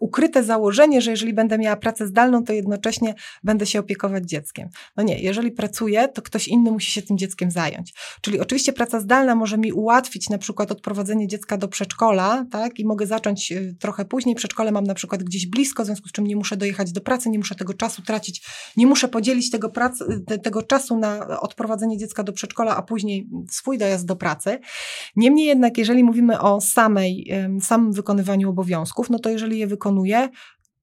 [0.00, 4.68] ukryte założenie, że jeżeli będę miała pracę zdalną, to jednocześnie będę się opiekować dzieckiem.
[4.96, 7.94] No nie, jeżeli pracuję, to ktoś inny musi się tym dzieckiem zająć.
[8.20, 12.84] Czyli oczywiście praca zdalna może mi ułatwić na przykład odprowadzenie dziecka do przedszkola, tak, i
[12.84, 14.34] mogę zacząć y, trochę później.
[14.34, 17.30] Przedszkole mam na przykład gdzieś blisko, w związku z czym nie muszę dojechać do pracy,
[17.30, 18.42] nie muszę tego czasu tracić,
[18.76, 23.28] nie muszę podzielić tego pracy te, tego czasu na odprowadzenie dziecka do przedszkola, a później
[23.50, 24.58] swój dojazd do pracy.
[25.16, 30.28] Niemniej jednak, jeżeli mówimy o samej, samym wykonywaniu obowiązków, no to jeżeli je wykonuję,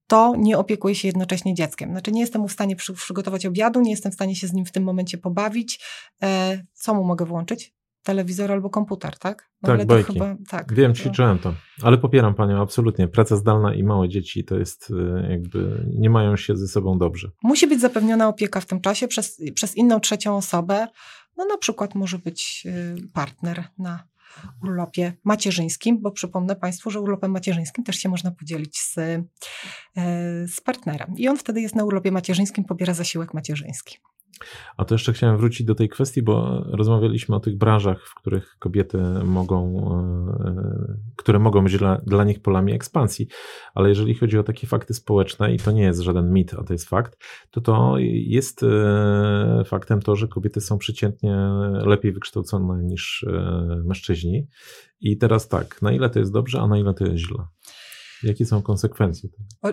[0.06, 1.90] to nie opiekuję się jednocześnie dzieckiem.
[1.90, 4.72] Znaczy nie jestem w stanie przygotować obiadu, nie jestem w stanie się z nim w
[4.72, 5.80] tym momencie pobawić.
[6.22, 7.74] E, co mu mogę włączyć?
[8.02, 9.50] Telewizor albo komputer, tak?
[9.62, 10.12] No tak, bajki.
[10.12, 11.54] Chyba, tak, Wiem, ćwiczyłem to.
[11.82, 13.08] Ale popieram Panią absolutnie.
[13.08, 17.30] Praca zdalna i małe dzieci to jest y, jakby, nie mają się ze sobą dobrze.
[17.42, 20.86] Musi być zapewniona opieka w tym czasie przez, przez inną trzecią osobę.
[21.36, 24.12] No na przykład może być y, partner na
[24.62, 29.24] urlopie macierzyńskim, bo przypomnę Państwu, że urlopem macierzyńskim też się można podzielić z, y,
[30.48, 31.14] z partnerem.
[31.16, 33.98] I on wtedy jest na urlopie macierzyńskim, pobiera zasiłek macierzyński.
[34.76, 38.56] A to jeszcze chciałem wrócić do tej kwestii, bo rozmawialiśmy o tych branżach, w których
[38.58, 39.88] kobiety mogą,
[40.44, 43.28] e, które mogą być dla, dla nich polami ekspansji,
[43.74, 46.72] ale jeżeli chodzi o takie fakty społeczne, i to nie jest żaden mit, a to
[46.72, 51.36] jest fakt, to to jest e, faktem to, że kobiety są przeciętnie
[51.84, 54.46] lepiej wykształcone niż e, mężczyźni.
[55.00, 57.44] I teraz tak, na ile to jest dobrze, a na ile to jest źle?
[58.22, 59.28] Jakie są konsekwencje?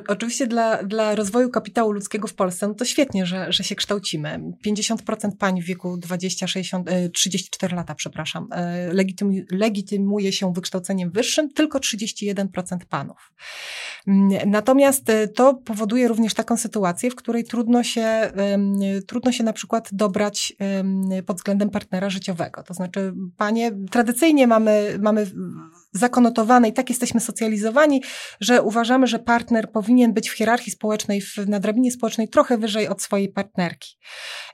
[0.07, 4.39] Oczywiście dla, dla rozwoju kapitału ludzkiego w Polsce no to świetnie, że, że się kształcimy.
[4.65, 11.49] 50% pań w wieku 20, 60, 34 lata, przepraszam, e, legitymuje, legitymuje się wykształceniem wyższym,
[11.53, 13.33] tylko 31% panów.
[14.07, 18.31] Mm, natomiast e, to powoduje również taką sytuację, w której trudno się,
[19.07, 20.53] trudno się na przykład dobrać
[21.25, 22.63] pod względem partnera życiowego.
[22.63, 25.25] To znaczy, panie, tradycyjnie mamy, mamy
[25.91, 28.03] zakonotowane i tak jesteśmy socjalizowani,
[28.41, 32.87] że uważamy, że partner powinien być w hierarchii społecznej, w, na drabinie społecznej trochę wyżej
[32.87, 33.97] od swojej partnerki.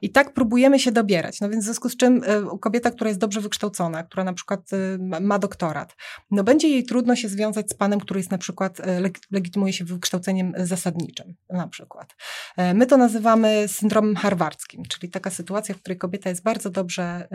[0.02, 1.42] I tak próbujemy się dobierać.
[1.42, 4.74] No więc w związku z czym y, kobieta, która jest dobrze wykształcona, która na przykład
[4.74, 5.96] y, ma doktorat,
[6.32, 8.84] no będzie jej trudno się związać z panem, który jest na przykład, y,
[9.32, 12.16] legitymuje się wykształceniem zasadniczym, na przykład.
[12.74, 17.28] My to nazywamy syndromem harwardzkim, czyli taka sytuacja, w której kobieta jest bardzo dobrze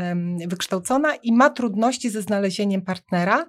[0.47, 3.47] wykształcona i ma trudności ze znalezieniem partnera,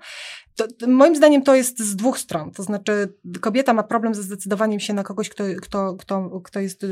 [0.55, 2.51] to, to, moim zdaniem to jest z dwóch stron.
[2.51, 6.85] To znaczy, kobieta ma problem ze zdecydowaniem się na kogoś, kto, kto, kto, kto jest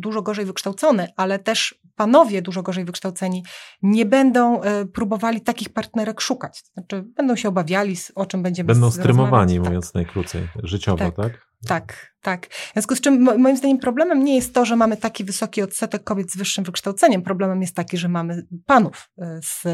[0.00, 3.44] dużo gorzej wykształcony, ale też panowie dużo gorzej wykształceni
[3.82, 6.62] nie będą e, próbowali takich partnerek szukać.
[6.62, 9.64] To znaczy, będą się obawiali, o czym będziemy Będą strymowani, tak.
[9.64, 11.16] mówiąc najkrócej, życiowo, tak?
[11.16, 11.49] tak?
[11.66, 12.46] Tak, tak.
[12.46, 16.04] W związku z czym moim zdaniem problemem nie jest to, że mamy taki wysoki odsetek
[16.04, 17.22] kobiet z wyższym wykształceniem.
[17.22, 19.64] Problemem jest taki, że mamy panów e, z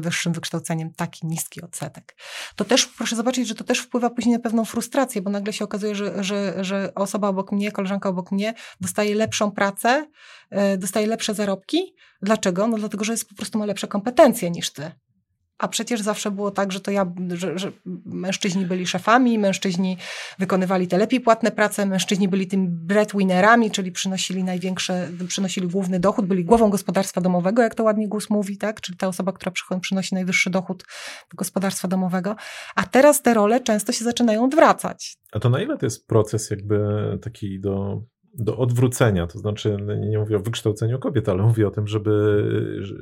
[0.00, 2.16] wyższym wykształceniem taki niski odsetek.
[2.56, 5.64] To też, proszę zobaczyć, że to też wpływa później na pewną frustrację, bo nagle się
[5.64, 10.06] okazuje, że, że, że osoba obok mnie, koleżanka obok mnie dostaje lepszą pracę,
[10.50, 11.94] e, dostaje lepsze zarobki.
[12.22, 12.66] Dlaczego?
[12.66, 14.90] No dlatego, że jest po prostu ma lepsze kompetencje niż ty.
[15.58, 17.72] A przecież zawsze było tak, że to ja, że, że,
[18.04, 19.96] mężczyźni byli szefami, mężczyźni
[20.38, 26.26] wykonywali te lepiej płatne prace, mężczyźni byli tymi breadwinnerami, czyli przynosili największe, przynosili główny dochód,
[26.26, 28.80] byli głową gospodarstwa domowego, jak to ładnie GUS mówi, tak?
[28.80, 30.84] Czyli ta osoba, która przynosi najwyższy dochód
[31.34, 32.36] gospodarstwa domowego.
[32.74, 35.16] A teraz te role często się zaczynają odwracać.
[35.32, 36.78] A to na ile to jest proces jakby
[37.22, 38.02] taki do
[38.38, 42.44] do odwrócenia, to znaczy no, nie mówię o wykształceniu kobiet, ale mówię o tym, żeby,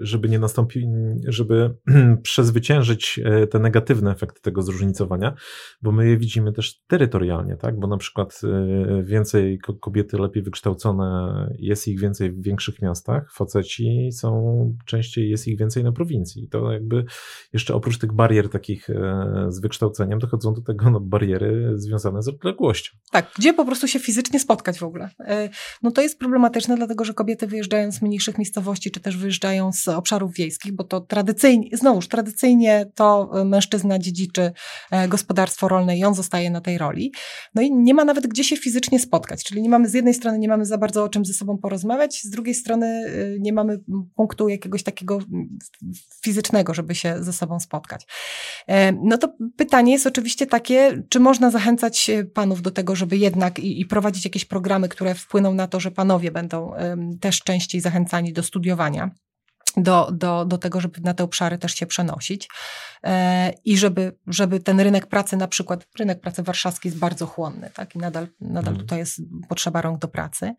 [0.01, 0.89] żeby nie nastąpił,
[1.29, 1.75] żeby
[2.23, 5.35] przezwyciężyć e, te negatywne efekty tego zróżnicowania,
[5.83, 7.79] bo my je widzimy też terytorialnie, tak?
[7.79, 14.11] Bo na przykład e, więcej kobiety lepiej wykształcone, jest ich więcej w większych miastach, faceci
[14.13, 16.49] są częściej, jest ich więcej na prowincji.
[16.49, 17.05] To jakby
[17.53, 22.29] jeszcze oprócz tych barier takich e, z wykształceniem dochodzą do tego no, bariery związane z
[22.29, 22.97] odległością.
[23.11, 25.11] Tak, gdzie po prostu się fizycznie spotkać w ogóle.
[25.27, 25.49] E,
[25.83, 29.89] no to jest problematyczne, dlatego że kobiety wyjeżdżają z mniejszych miejscowości, czy też wyjeżdżają z
[29.89, 34.53] obszarów wiejskich, bo to tradycyjnie, znowuż tradycyjnie to e, mężczyzna dziedziczy
[34.91, 37.13] e, gospodarstwo rolne i on zostaje na tej roli.
[37.55, 40.39] No i nie ma nawet gdzie się fizycznie spotkać, czyli nie mamy z jednej strony
[40.39, 43.03] nie mamy za bardzo o czym ze sobą porozmawiać, z drugiej strony
[43.41, 43.81] nie mamy
[44.17, 45.19] punktu jakiegoś takiego
[46.25, 48.07] fizycznego, żeby się ze sobą spotkać.
[49.03, 53.81] No to pytanie jest oczywiście takie, czy można zachęcać panów do tego, żeby jednak i,
[53.81, 56.75] i prowadzić jakieś programy, które wpłyną na to, że panowie będą
[57.21, 59.11] też częściej zachęcani do studiowania
[59.77, 62.49] do, do, do tego, żeby na te obszary też się przenosić.
[63.05, 67.71] E, i żeby, żeby ten rynek pracy, na przykład rynek pracy warszawski jest bardzo chłonny,
[67.75, 67.95] tak?
[67.95, 68.77] I nadal, nadal mhm.
[68.77, 70.55] tutaj jest potrzeba rąk do pracy.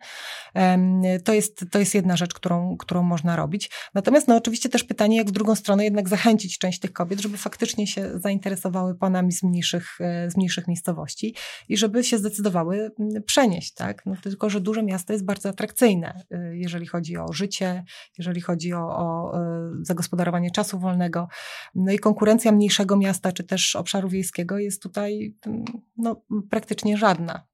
[1.23, 3.71] To jest, to jest jedna rzecz, którą, którą można robić.
[3.93, 7.37] Natomiast no oczywiście też pytanie, jak w drugą stronę jednak zachęcić część tych kobiet, żeby
[7.37, 11.35] faktycznie się zainteresowały panami z mniejszych, e, z mniejszych miejscowości
[11.69, 12.91] i żeby się zdecydowały
[13.25, 14.05] przenieść, tak?
[14.05, 17.83] No tylko, że duże miasto jest bardzo atrakcyjne, e, jeżeli chodzi o życie,
[18.17, 19.33] jeżeli chodzi o, o
[19.81, 21.27] zagospodarowanie czasu wolnego,
[21.75, 25.35] no i konkurencja konkurencja mniejszego miasta czy też obszaru wiejskiego jest tutaj
[25.97, 27.47] no, praktycznie żadna.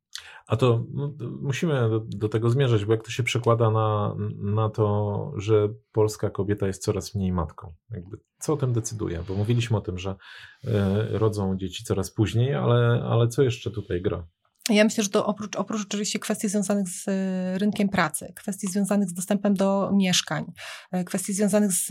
[0.48, 4.70] A to no, musimy do, do, tego zmierzać, bo jak to się przekłada na, na
[4.70, 7.74] to, że polska kobieta jest coraz mniej matką?
[7.92, 9.24] Jakby, co o tym decyduje?
[9.28, 10.16] Bo mówiliśmy o tym, że
[10.64, 10.70] y,
[11.18, 14.28] rodzą dzieci coraz później, ale, ale co jeszcze tutaj gra?
[14.70, 19.10] Ja myślę, że to oprócz, oprócz oczywiście kwestii związanych z e, rynkiem pracy, kwestii związanych
[19.10, 20.46] z dostępem do mieszkań,
[20.92, 21.88] e, kwestii związanych z,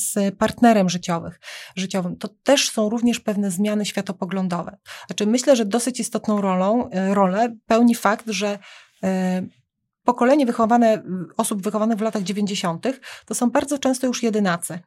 [0.00, 1.40] z partnerem życiowych,
[1.76, 4.76] życiowym, to też są również pewne zmiany światopoglądowe.
[5.06, 8.58] Znaczy myślę, że dosyć istotną rolą, e, rolę pełni fakt, że
[10.04, 11.02] pokolenie wychowane,
[11.36, 12.86] osób wychowanych w latach 90.
[13.26, 14.78] to są bardzo często już jedynacy.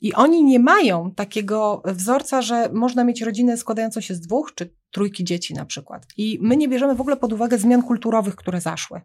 [0.00, 4.74] I oni nie mają takiego wzorca, że można mieć rodzinę składającą się z dwóch czy
[4.90, 6.06] trójki dzieci na przykład.
[6.16, 9.00] I my nie bierzemy w ogóle pod uwagę zmian kulturowych, które zaszły.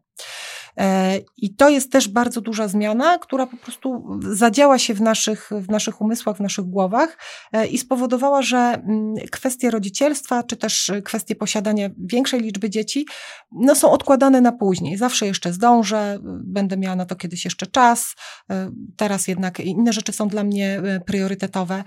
[0.77, 5.49] E, I to jest też bardzo duża zmiana, która po prostu zadziała się w naszych,
[5.51, 7.17] w naszych umysłach, w naszych głowach
[7.53, 13.05] e, i spowodowała, że mm, kwestie rodzicielstwa, czy też kwestie posiadania większej liczby dzieci,
[13.51, 14.97] no są odkładane na później.
[14.97, 18.15] Zawsze jeszcze zdążę, będę miała na to kiedyś jeszcze czas.
[18.49, 21.83] E, teraz jednak inne rzeczy są dla mnie priorytetowe.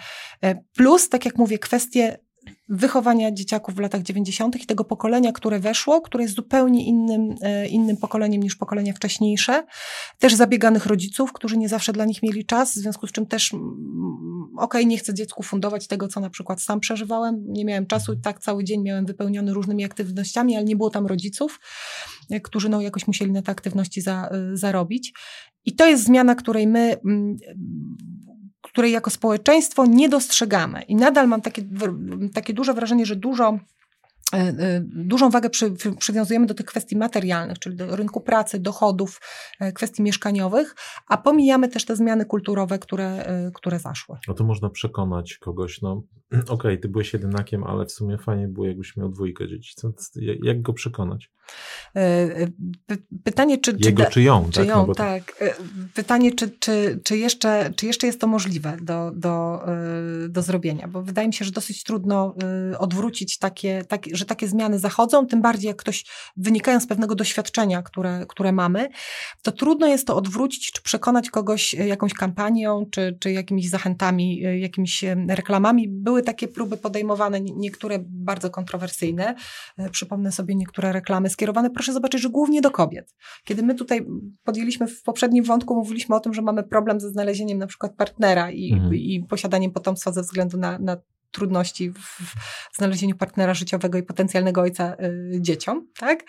[0.76, 2.18] Plus, tak jak mówię, kwestie
[2.68, 4.62] wychowania dzieciaków w latach 90.
[4.62, 9.66] i tego pokolenia, które weszło, które jest zupełnie innym, e, innym pokoleniem niż pokolenia wcześniejsze.
[10.18, 13.52] Też zabieganych rodziców, którzy nie zawsze dla nich mieli czas, w związku z czym też,
[13.52, 13.60] okej,
[14.56, 18.40] okay, nie chcę dziecku fundować tego, co na przykład sam przeżywałem, nie miałem czasu tak
[18.40, 21.60] cały dzień miałem wypełniony różnymi aktywnościami, ale nie było tam rodziców,
[22.30, 25.12] e, którzy no jakoś musieli na te aktywności za, e, zarobić.
[25.64, 26.96] I to jest zmiana, której my
[28.72, 30.82] której jako społeczeństwo nie dostrzegamy.
[30.82, 31.62] I nadal mam takie,
[32.34, 33.58] takie duże wrażenie, że dużo
[34.32, 39.20] e, e, Dużą wagę przy, przywiązujemy do tych kwestii materialnych, czyli do rynku pracy, dochodów,
[39.60, 40.74] e, kwestii mieszkaniowych,
[41.08, 44.16] a pomijamy też te zmiany kulturowe, które, które zaszły.
[44.28, 48.48] No to można przekonać kogoś, no okej, okay, ty byłeś jedynakiem, ale w sumie fajnie
[48.48, 49.74] było, jakbyś miał dwójkę dzieci.
[49.76, 49.92] Co,
[50.42, 51.30] jak go przekonać?
[51.96, 53.76] E, e, pytanie, czy.
[53.78, 54.68] Jego czy, ją, czy tak?
[54.68, 55.36] Ją, no tak.
[55.40, 55.54] E,
[55.94, 59.60] pytanie, czy, czy, czy, jeszcze, czy jeszcze jest to możliwe do, do,
[60.28, 62.34] do zrobienia, bo wydaje mi się, że dosyć trudno
[62.78, 66.04] odwrócić takie, takie, że takie zmiany zachodzą, tym bardziej jak ktoś
[66.36, 68.88] wynikają z pewnego doświadczenia, które, które mamy,
[69.42, 75.04] to trudno jest to odwrócić, czy przekonać kogoś jakąś kampanią, czy, czy jakimiś zachętami, jakimiś
[75.28, 75.88] reklamami.
[75.88, 79.34] Były były takie próby podejmowane, niektóre bardzo kontrowersyjne.
[79.78, 83.14] E, przypomnę sobie niektóre reklamy skierowane, proszę zobaczyć, że głównie do kobiet.
[83.44, 84.06] Kiedy my tutaj
[84.44, 88.50] podjęliśmy w poprzednim wątku, mówiliśmy o tym, że mamy problem ze znalezieniem na przykład partnera
[88.50, 88.94] i, mhm.
[88.94, 90.96] i posiadaniem potomstwa ze względu na, na
[91.30, 92.34] trudności w,
[92.76, 96.24] znalezieniu partnera życiowego i potencjalnego ojca y, dzieciom, tak?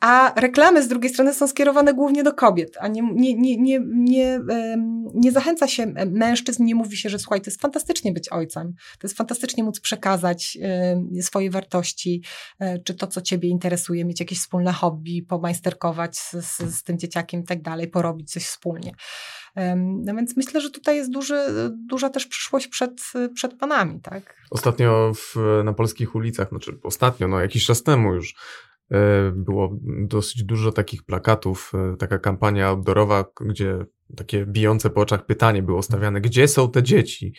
[0.00, 3.80] A reklamy z drugiej strony są skierowane głównie do kobiet, a nie, nie, nie, nie,
[3.94, 4.40] nie,
[5.14, 9.06] nie zachęca się mężczyzn, nie mówi się, że słuchaj, to jest fantastycznie być ojcem, to
[9.06, 10.58] jest fantastycznie móc przekazać
[11.20, 12.22] swoje wartości,
[12.58, 16.98] e, czy to, co ciebie interesuje, mieć jakieś wspólne hobby, pomajsterkować z, z, z tym
[16.98, 18.92] dzieciakiem i tak dalej, porobić coś wspólnie.
[19.76, 23.02] No więc myślę, że tutaj jest duży, duża też przyszłość przed,
[23.34, 24.36] przed panami, tak?
[24.50, 28.34] Ostatnio w, na polskich ulicach, znaczy ostatnio, no jakiś czas temu już,
[28.90, 35.26] e, było dosyć dużo takich plakatów, e, taka kampania outdoorowa, gdzie takie bijące po oczach
[35.26, 37.32] pytanie było stawiane, gdzie są te dzieci?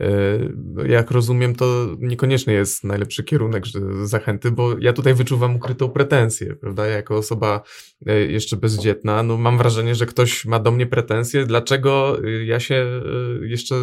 [0.00, 3.64] E, jak rozumiem, to niekoniecznie jest najlepszy kierunek
[4.04, 6.86] zachęty, bo ja tutaj wyczuwam ukrytą pretensję, prawda?
[6.86, 7.62] Jako osoba
[8.06, 12.74] e, jeszcze bezdzietna, no mam wrażenie, że ktoś ma do mnie pretensje, dlaczego ja się
[12.74, 13.74] e, jeszcze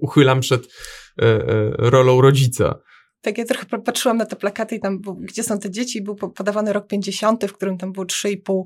[0.00, 0.68] uchylam przed
[1.78, 2.78] rolą rodzica
[3.20, 6.14] tak ja trochę patrzyłam na te plakaty i tam, był, gdzie są te dzieci, był
[6.14, 8.64] podawany rok 50, w którym tam było 3,5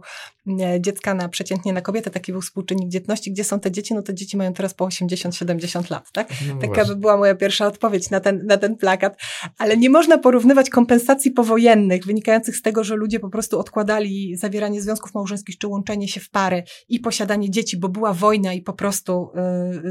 [0.80, 3.32] dziecka na przeciętnie na kobietę, taki był współczynnik dzietności.
[3.32, 3.94] Gdzie są te dzieci?
[3.94, 6.28] No te dzieci mają teraz po 80-70 lat, tak?
[6.48, 6.94] No Taka właśnie.
[6.94, 9.16] by była moja pierwsza odpowiedź na ten, na ten plakat.
[9.58, 14.82] Ale nie można porównywać kompensacji powojennych, wynikających z tego, że ludzie po prostu odkładali zawieranie
[14.82, 18.72] związków małżeńskich czy łączenie się w pary i posiadanie dzieci, bo była wojna i po
[18.72, 19.30] prostu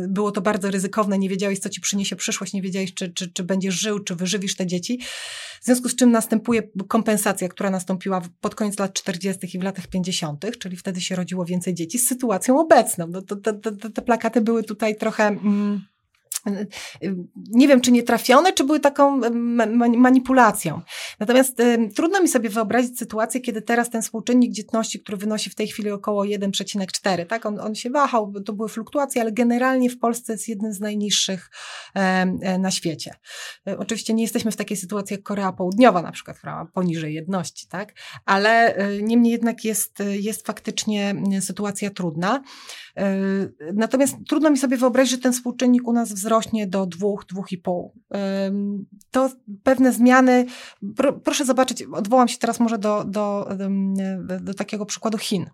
[0.04, 3.32] y, było to bardzo ryzykowne, nie wiedziałeś, co ci przyniesie przyszłość, nie wiedziałeś, czy, czy,
[3.32, 5.00] czy będziesz żył, czy wyżywisz te dzieci.
[5.62, 9.58] W związku z czym następuje kompensacja, która nastąpiła pod koniec lat 40.
[9.58, 13.08] i w latach 50., czyli wtedy się rodziło więcej dzieci, z sytuacją obecną.
[13.08, 15.28] No, to, to, to, te plakaty były tutaj trochę.
[15.28, 15.82] Mm,
[17.36, 19.22] nie wiem, czy nie trafione, czy były taką
[19.98, 20.82] manipulacją.
[21.20, 25.56] Natomiast y, trudno mi sobie wyobrazić sytuację, kiedy teraz ten współczynnik dzietności, który wynosi w
[25.56, 27.46] tej chwili około 1,4, tak?
[27.46, 31.50] On, on się wahał, to były fluktuacje, ale generalnie w Polsce jest jeden z najniższych
[31.96, 32.26] e,
[32.60, 33.16] na świecie.
[33.78, 37.68] Oczywiście nie jesteśmy w takiej sytuacji jak Korea Południowa na przykład, która ma poniżej jedności,
[37.68, 37.94] tak?
[38.26, 42.44] Ale niemniej jednak jest, jest faktycznie sytuacja trudna.
[43.74, 47.90] Natomiast trudno mi sobie wyobrazić, że ten współczynnik u nas wzrośnie do 2-2,5.
[49.12, 49.30] To
[49.64, 50.46] pewne zmiany,
[51.24, 53.50] proszę zobaczyć, odwołam się teraz może do, do,
[54.42, 55.46] do takiego przykładu Chin.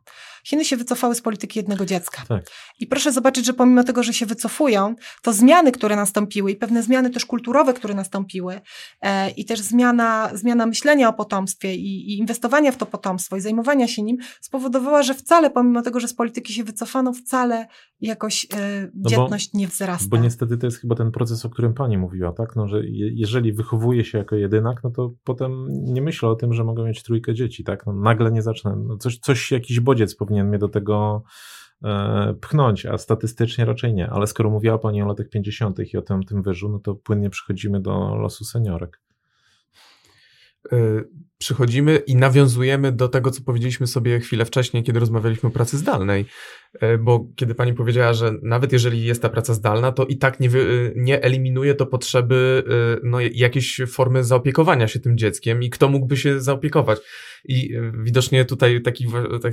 [0.50, 2.24] Chiny się wycofały z polityki jednego dziecka.
[2.28, 2.46] Tak.
[2.80, 6.84] I proszę zobaczyć, że pomimo tego, że się wycofują, to zmiany, które nastąpiły i pewne
[6.84, 8.62] zmiany też kulturowe, które nastąpiły
[9.02, 13.42] e, i też zmiana, zmiana myślenia o potomstwie i, i inwestowania w to potomstwo i
[13.42, 17.68] zajmowania się nim spowodowała, że wcale pomimo tego, że z polityki się wycofano, wcale
[18.02, 20.08] jakoś e, dzietność no bo, nie wzrasta.
[20.10, 22.56] Bo niestety to jest chyba ten proces, o którym pani mówiła, tak?
[22.56, 26.54] No, że je, jeżeli wychowuje się jako jedynak, no to potem nie myślę o tym,
[26.54, 27.86] że mogę mieć trójkę dzieci, tak?
[27.86, 28.76] No, nagle nie zacznę.
[28.88, 31.24] No, coś, coś, jakiś bodziec powinien mnie do tego
[31.84, 34.10] e, pchnąć, a statystycznie raczej nie.
[34.10, 35.80] Ale skoro mówiła pani o latach 50.
[35.94, 39.02] i o tym, tym wyżu, no to płynnie przechodzimy do losu seniorek.
[40.74, 45.78] Y, przychodzimy i nawiązujemy do tego, co powiedzieliśmy sobie chwilę wcześniej, kiedy rozmawialiśmy o pracy
[45.78, 46.26] zdalnej.
[46.84, 50.40] Y, bo kiedy pani powiedziała, że nawet jeżeli jest ta praca zdalna, to i tak
[50.40, 52.64] nie, y, nie eliminuje to potrzeby
[53.04, 57.00] no, jakiejś formy zaopiekowania się tym dzieckiem i kto mógłby się zaopiekować.
[57.46, 59.08] I widocznie tutaj taki,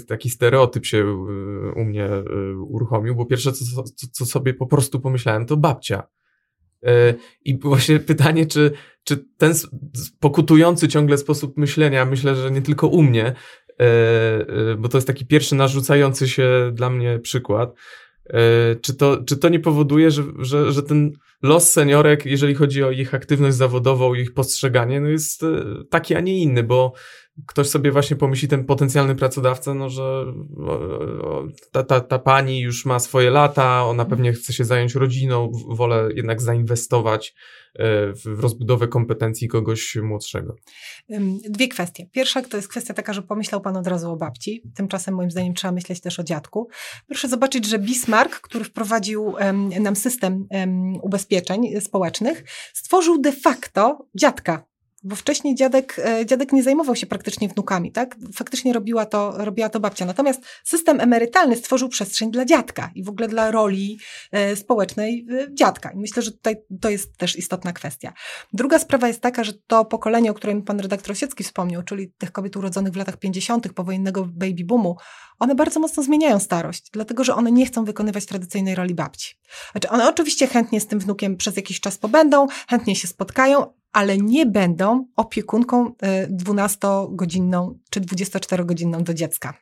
[0.08, 1.06] taki stereotyp się
[1.76, 2.08] u mnie
[2.68, 6.02] uruchomił, bo pierwsze, co, co, co sobie po prostu pomyślałem, to babcia.
[7.44, 8.72] I właśnie pytanie, czy
[9.06, 9.54] czy ten
[10.20, 13.34] pokutujący ciągle sposób myślenia, myślę, że nie tylko u mnie, e,
[13.80, 17.74] e, bo to jest taki pierwszy narzucający się dla mnie przykład, e,
[18.80, 21.12] czy to, czy to nie powoduje, że, że, że ten
[21.42, 25.44] los seniorek, jeżeli chodzi o ich aktywność zawodową, ich postrzeganie, no jest
[25.90, 26.92] taki, a nie inny, bo
[27.46, 30.24] ktoś sobie właśnie pomyśli, ten potencjalny pracodawca, no że
[31.72, 36.08] ta, ta, ta pani już ma swoje lata, ona pewnie chce się zająć rodziną, wolę
[36.14, 37.65] jednak zainwestować e,
[38.24, 40.56] w rozbudowę kompetencji kogoś młodszego.
[41.48, 42.06] Dwie kwestie.
[42.12, 44.62] Pierwsza to jest kwestia taka, że pomyślał Pan od razu o babci.
[44.74, 46.68] Tymczasem moim zdaniem trzeba myśleć też o dziadku.
[47.06, 49.34] Proszę zobaczyć, że Bismarck, który wprowadził
[49.80, 50.48] nam system
[51.02, 54.64] ubezpieczeń społecznych, stworzył de facto dziadka
[55.06, 58.16] bo wcześniej dziadek, e, dziadek nie zajmował się praktycznie wnukami, tak?
[58.34, 60.06] Faktycznie robiła to, robiła to babcia.
[60.06, 63.98] Natomiast system emerytalny stworzył przestrzeń dla dziadka i w ogóle dla roli
[64.32, 65.90] e, społecznej e, dziadka.
[65.90, 68.12] I myślę, że tutaj to jest też istotna kwestia.
[68.52, 72.32] Druga sprawa jest taka, że to pokolenie, o którym pan redaktor Osiecki wspomniał, czyli tych
[72.32, 74.96] kobiet urodzonych w latach 50., powojennego baby boomu,
[75.38, 79.34] one bardzo mocno zmieniają starość, dlatego że one nie chcą wykonywać tradycyjnej roli babci.
[79.72, 83.66] Znaczy, one oczywiście chętnie z tym wnukiem przez jakiś czas pobędą, chętnie się spotkają,
[83.96, 85.92] ale nie będą opiekunką
[86.30, 89.54] 12-godzinną y, czy 24-godzinną do dziecka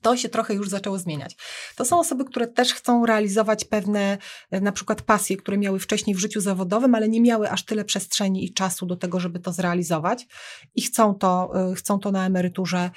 [0.00, 1.36] to się trochę już zaczęło zmieniać.
[1.76, 4.18] To są osoby, które też chcą realizować pewne
[4.50, 7.84] e, na przykład pasje, które miały wcześniej w życiu zawodowym, ale nie miały aż tyle
[7.84, 10.26] przestrzeni i czasu do tego, żeby to zrealizować
[10.74, 12.90] i chcą to, e, chcą to na emeryturze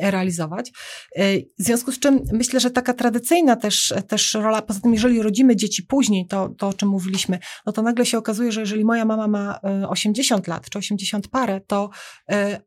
[0.00, 0.72] realizować.
[1.16, 5.22] E, w związku z czym myślę, że taka tradycyjna też, też rola, poza tym jeżeli
[5.22, 8.84] rodzimy dzieci później, to, to o czym mówiliśmy, no to nagle się okazuje, że jeżeli
[8.84, 11.90] moja mama ma 80 lat czy 80 parę, to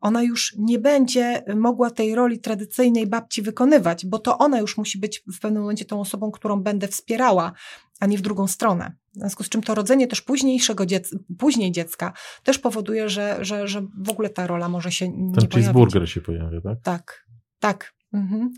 [0.01, 4.99] ona już nie będzie mogła tej roli tradycyjnej babci wykonywać, bo to ona już musi
[4.99, 7.51] być w pewnym momencie tą osobą, którą będę wspierała,
[7.99, 8.95] a nie w drugą stronę.
[9.15, 13.67] W związku z czym to rodzenie też późniejszego dziecka, później dziecka też powoduje, że, że,
[13.67, 16.81] że w ogóle ta rola może się nie Ten cheeseburger się pojawia, tak?
[16.81, 17.25] Tak,
[17.59, 17.93] tak.
[18.13, 18.53] Mhm.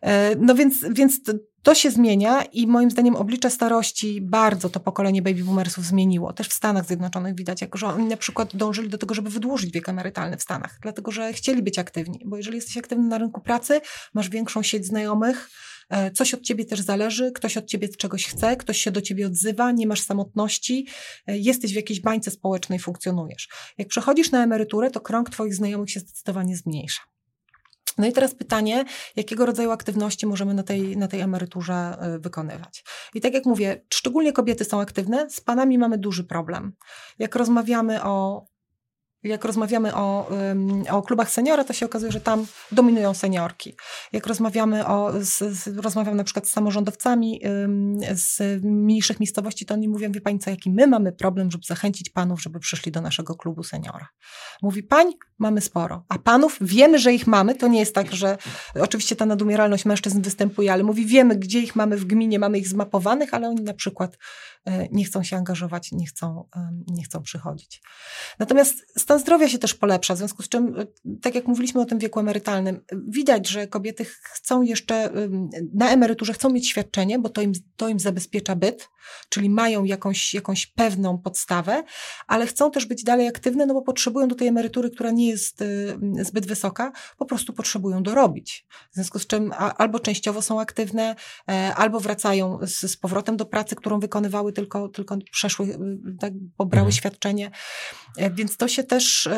[0.00, 1.20] E, no więc, więc
[1.62, 6.32] to się zmienia i moim zdaniem oblicze starości bardzo to pokolenie baby boomersów zmieniło.
[6.32, 9.72] Też w Stanach Zjednoczonych widać, jako że oni na przykład dążyli do tego, żeby wydłużyć
[9.72, 13.40] wiek emerytalny w Stanach, dlatego że chcieli być aktywni, bo jeżeli jesteś aktywny na rynku
[13.40, 13.80] pracy,
[14.14, 15.50] masz większą sieć znajomych,
[15.90, 19.26] e, coś od ciebie też zależy, ktoś od ciebie czegoś chce, ktoś się do ciebie
[19.26, 20.86] odzywa, nie masz samotności,
[21.26, 23.48] e, jesteś w jakiejś bańce społecznej, funkcjonujesz.
[23.78, 27.11] Jak przechodzisz na emeryturę, to krąg twoich znajomych się zdecydowanie zmniejsza.
[27.98, 28.84] No i teraz pytanie,
[29.16, 32.84] jakiego rodzaju aktywności możemy na tej, na tej emeryturze y, wykonywać.
[33.14, 36.72] I tak jak mówię, szczególnie kobiety są aktywne, z panami mamy duży problem.
[37.18, 38.44] Jak rozmawiamy o
[39.24, 40.30] jak rozmawiamy o,
[40.90, 43.76] o klubach seniora, to się okazuje, że tam dominują seniorki.
[44.12, 47.40] Jak rozmawiamy o, z, z, rozmawiam na przykład z samorządowcami
[48.14, 52.10] z mniejszych miejscowości, to oni mówią, wie pani co, jaki my mamy problem, żeby zachęcić
[52.10, 54.08] panów, żeby przyszli do naszego klubu seniora.
[54.62, 58.38] Mówi, pań, mamy sporo, a panów wiemy, że ich mamy, to nie jest tak, że
[58.80, 62.68] oczywiście ta nadumieralność mężczyzn występuje, ale mówi, wiemy, gdzie ich mamy w gminie, mamy ich
[62.68, 64.18] zmapowanych, ale oni na przykład
[64.64, 66.48] e, nie chcą się angażować, nie chcą,
[66.86, 67.82] nie chcą przychodzić.
[68.38, 70.86] Natomiast stan zdrowia się też polepsza, w związku z czym, y,
[71.22, 75.10] tak jak mówiliśmy o tym wieku emerytalnym, widać, że kobiety chcą jeszcze
[75.74, 78.88] na emeryturze, chcą mieć świadczenie, bo to im, to im zabezpiecza byt,
[79.28, 81.84] czyli mają jakąś, jakąś pewną podstawę,
[82.26, 85.62] ale chcą też być dalej aktywne, no bo potrzebują do tej emerytury, która nie jest
[85.62, 88.66] y, zbyt wysoka, po prostu potrzebują dorobić.
[88.90, 91.16] W związku z czym albo częściowo są aktywne,
[91.48, 95.78] e, albo wracają z, z powrotem do pracy, którą wykonywały, tylko, tylko przeszły, y,
[96.20, 96.92] tak, pobrały mhm.
[96.92, 97.50] świadczenie.
[98.16, 99.28] E, więc to się też też,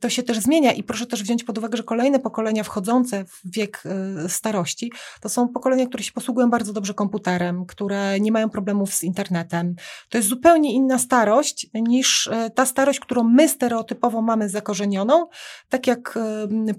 [0.00, 3.40] to się też zmienia i proszę też wziąć pod uwagę, że kolejne pokolenia wchodzące w
[3.44, 3.82] wiek
[4.24, 8.94] e, starości to są pokolenia, które się posługują bardzo dobrze komputerem, które nie mają problemów
[8.94, 9.74] z internetem.
[10.08, 15.26] To jest zupełnie inna starość niż e, ta starość, którą my stereotypowo mamy zakorzenioną.
[15.68, 16.18] Tak jak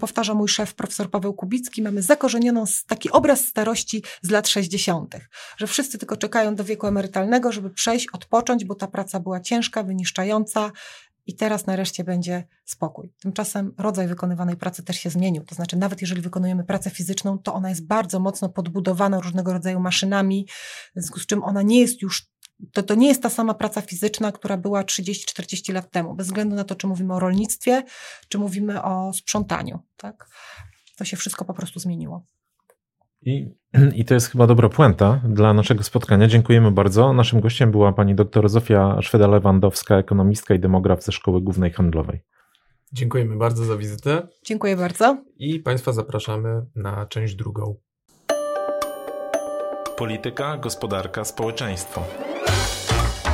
[0.00, 5.16] powtarza mój szef, profesor Paweł Kubicki, mamy zakorzenioną taki obraz starości z lat 60.,
[5.56, 9.82] że wszyscy tylko czekają do wieku emerytalnego, żeby przejść, odpocząć, bo ta praca była ciężka,
[9.82, 10.70] wyniszczająca,
[11.26, 13.12] i teraz nareszcie będzie spokój.
[13.20, 15.44] Tymczasem rodzaj wykonywanej pracy też się zmienił.
[15.44, 19.80] To znaczy, nawet jeżeli wykonujemy pracę fizyczną, to ona jest bardzo mocno podbudowana różnego rodzaju
[19.80, 20.46] maszynami,
[20.90, 22.32] w związku z czym ona nie jest już
[22.72, 26.56] to, to nie jest ta sama praca fizyczna, która była 30-40 lat temu, bez względu
[26.56, 27.82] na to, czy mówimy o rolnictwie,
[28.28, 29.78] czy mówimy o sprzątaniu.
[29.96, 30.28] Tak?
[30.96, 32.24] To się wszystko po prostu zmieniło.
[33.22, 33.54] I,
[34.00, 36.26] I to jest chyba dobra puenta dla naszego spotkania.
[36.28, 37.12] Dziękujemy bardzo.
[37.12, 42.20] Naszym gościem była pani dr Zofia Szweda-Lewandowska, ekonomistka i demograf ze Szkoły Głównej Handlowej.
[42.92, 44.28] Dziękujemy bardzo za wizytę.
[44.44, 45.22] Dziękuję bardzo.
[45.38, 47.76] I Państwa zapraszamy na część drugą.
[49.96, 52.04] Polityka, gospodarka, społeczeństwo.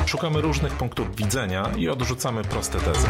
[0.07, 3.09] Szukamy różnych punktów widzenia i odrzucamy proste tezy.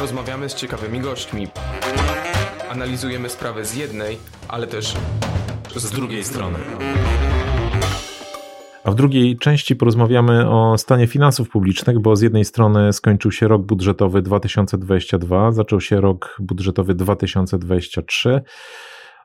[0.00, 1.48] Rozmawiamy z ciekawymi gośćmi.
[2.70, 4.94] Analizujemy sprawę z jednej, ale też
[5.76, 6.58] z drugiej strony.
[8.84, 13.48] A w drugiej części porozmawiamy o stanie finansów publicznych, bo z jednej strony skończył się
[13.48, 18.42] rok budżetowy 2022, zaczął się rok budżetowy 2023.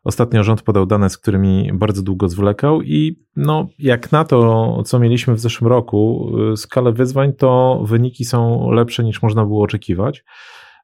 [0.04, 5.00] Ostatnio rząd podał dane, z którymi bardzo długo zwlekał, i no, jak na to, co
[5.00, 10.24] mieliśmy w zeszłym roku, skalę wyzwań, to wyniki są lepsze niż można było oczekiwać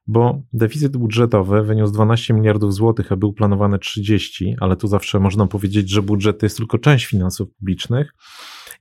[0.06, 5.46] bo deficyt budżetowy wyniósł 12 miliardów złotych, a był planowany 30, ale tu zawsze można
[5.46, 8.14] powiedzieć, że budżet to jest tylko część finansów publicznych.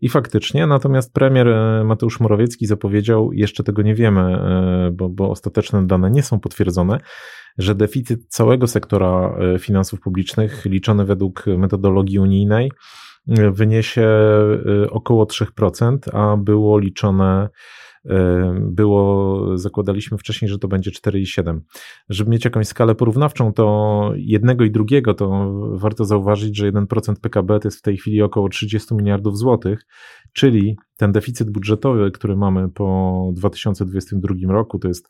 [0.01, 5.29] I faktycznie, natomiast premier e, Mateusz Morawiecki zapowiedział, jeszcze tego nie wiemy, e, bo, bo
[5.29, 6.99] ostateczne dane nie są potwierdzone,
[7.57, 12.71] że deficyt całego sektora e, finansów publicznych, liczony według metodologii unijnej,
[13.51, 14.07] wyniesie
[14.89, 17.49] około 3%, a było liczone
[18.59, 21.59] było, zakładaliśmy wcześniej, że to będzie 4,7.
[22.09, 27.59] Żeby mieć jakąś skalę porównawczą, to jednego i drugiego, to warto zauważyć, że 1% PKB
[27.59, 29.85] to jest w tej chwili około 30 miliardów złotych,
[30.33, 35.07] czyli ten deficyt budżetowy, który mamy po 2022 roku, to jest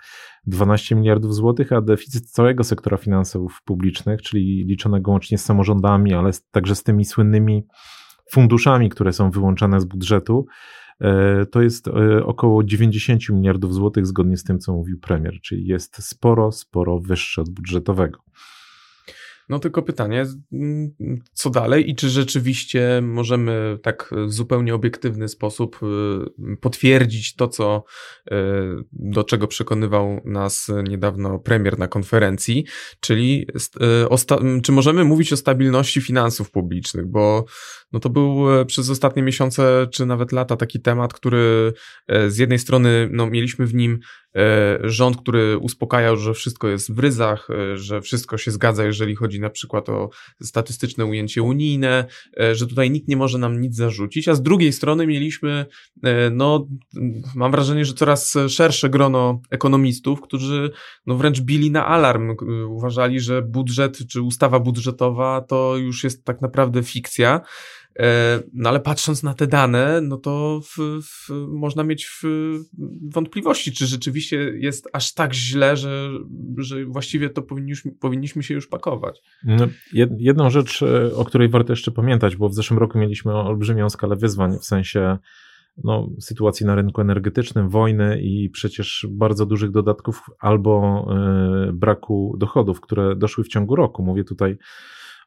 [0.48, 6.32] 12 miliardów złotych, a deficyt całego sektora finansów publicznych, czyli liczonego łącznie z samorządami, ale
[6.52, 7.66] także z tymi słynnymi
[8.32, 10.46] funduszami, które są wyłączane z budżetu,
[11.52, 16.04] to jest e, około 90 miliardów złotych, zgodnie z tym, co mówił premier, czyli jest
[16.04, 18.20] sporo, sporo wyższe od budżetowego.
[19.50, 20.92] No tylko pytanie, mm,
[21.34, 27.84] co dalej i czy rzeczywiście możemy tak w zupełnie obiektywny sposób y, potwierdzić to, co,
[28.32, 28.36] y,
[28.92, 32.66] do czego przekonywał nas niedawno premier na konferencji,
[33.00, 33.48] czyli
[34.56, 37.46] y, czy możemy mówić o stabilności finansów publicznych, bo
[37.94, 41.74] no to był e, przez ostatnie miesiące, czy nawet lata taki temat, który
[42.08, 44.00] e, z jednej strony no, mieliśmy w nim
[44.36, 49.40] e, rząd, który uspokajał, że wszystko jest w ryzach, że wszystko się zgadza, jeżeli chodzi
[49.40, 50.10] na przykład o
[50.42, 52.06] statystyczne ujęcie unijne,
[52.54, 55.66] że tutaj nikt nie może nam nic zarzucić, a z drugiej strony mieliśmy,
[56.32, 56.68] no,
[57.36, 60.72] mam wrażenie, że coraz szersze grono ekonomistów, którzy
[61.06, 62.36] no, wręcz bili na alarm,
[62.68, 67.42] uważali, że budżet czy ustawa budżetowa to już jest tak naprawdę fikcja.
[68.00, 72.24] E, no ale patrząc na te dane, no to w, w, można mieć w,
[73.12, 76.10] wątpliwości, czy rzeczywiście jest aż tak źle, że,
[76.58, 79.22] że właściwie to powinniśmy, powinniśmy się już pakować.
[79.44, 79.68] No,
[80.18, 84.16] jedną rzecz, e, o której warto jeszcze pamiętać, bo w zeszłym roku mieliśmy olbrzymią skalę
[84.16, 85.18] wyzwań w sensie
[85.84, 91.06] no, sytuacji na rynku energetycznym, wojny i przecież bardzo dużych dodatków albo
[91.70, 94.04] y, braku dochodów, które doszły w ciągu roku.
[94.04, 94.58] Mówię tutaj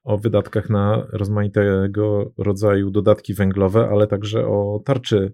[0.06, 5.32] o wydatkach na rozmaitego rodzaju dodatki węglowe, ale także o tarczy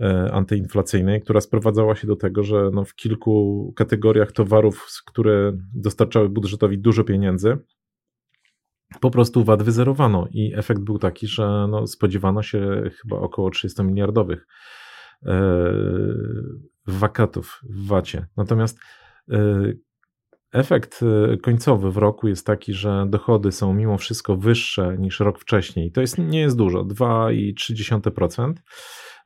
[0.00, 6.28] e, antyinflacyjnej, która sprowadzała się do tego, że no w kilku kategoriach towarów, które dostarczały
[6.28, 7.58] budżetowi dużo pieniędzy,
[9.00, 13.82] po prostu VAT wyzerowano i efekt był taki, że no spodziewano się chyba około 300
[13.82, 14.46] miliardowych
[15.26, 15.52] e,
[16.86, 18.26] wakatów w VAT-ie.
[18.36, 18.78] Natomiast
[19.30, 19.38] e,
[20.52, 21.00] Efekt
[21.32, 25.92] y, końcowy w roku jest taki, że dochody są mimo wszystko wyższe niż rok wcześniej.
[25.92, 28.52] To jest, nie jest dużo, 2,3%.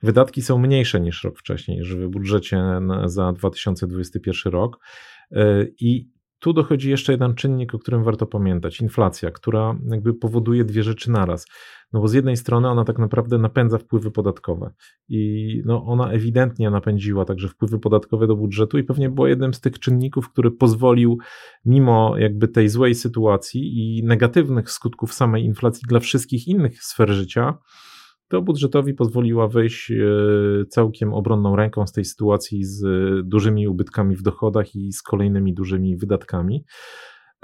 [0.02, 2.62] Wydatki są mniejsze niż rok wcześniej, że w budżecie
[3.04, 4.78] za 2021 rok.
[5.32, 6.08] Y, I
[6.42, 11.10] tu dochodzi jeszcze jeden czynnik, o którym warto pamiętać: inflacja, która jakby powoduje dwie rzeczy
[11.10, 11.46] naraz.
[11.92, 14.72] No bo z jednej strony ona tak naprawdę napędza wpływy podatkowe
[15.08, 19.60] i no ona ewidentnie napędziła także wpływy podatkowe do budżetu i pewnie była jednym z
[19.60, 21.18] tych czynników, który pozwolił
[21.64, 27.58] mimo jakby tej złej sytuacji i negatywnych skutków samej inflacji dla wszystkich innych sfer życia,
[28.32, 29.96] to budżetowi pozwoliła wejść e,
[30.68, 32.82] całkiem obronną ręką z tej sytuacji z
[33.28, 36.64] dużymi ubytkami w dochodach i z kolejnymi dużymi wydatkami.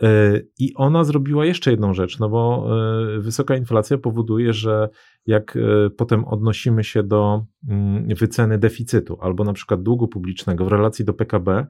[0.03, 2.69] E, I ona zrobiła jeszcze jedną rzecz, no bo
[3.17, 4.89] e, wysoka inflacja powoduje, że
[5.27, 5.59] jak
[5.97, 11.15] potem odnosimy się do mm, wyceny deficytu albo na przykład długu publicznego w relacji do
[11.15, 11.67] PKB,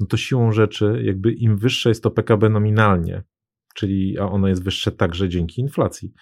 [0.00, 3.22] no to siłą rzeczy, jakby im wyższe jest to PKB nominalnie,
[3.78, 6.12] czyli a ono jest wyższe także dzięki inflacji,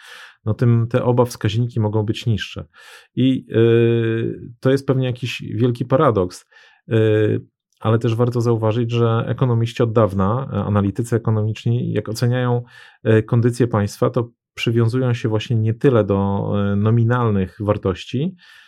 [0.44, 2.66] no tym te oba wskaźniki mogą być niższe.
[3.14, 6.46] I yy, to jest pewnie jakiś wielki paradoks.
[6.88, 7.46] Yy,
[7.80, 12.62] ale też warto zauważyć, że ekonomiści od dawna, analitycy ekonomiczni, jak oceniają
[13.08, 18.65] y, kondycję państwa, to przywiązują się właśnie nie tyle do y, nominalnych wartości, E,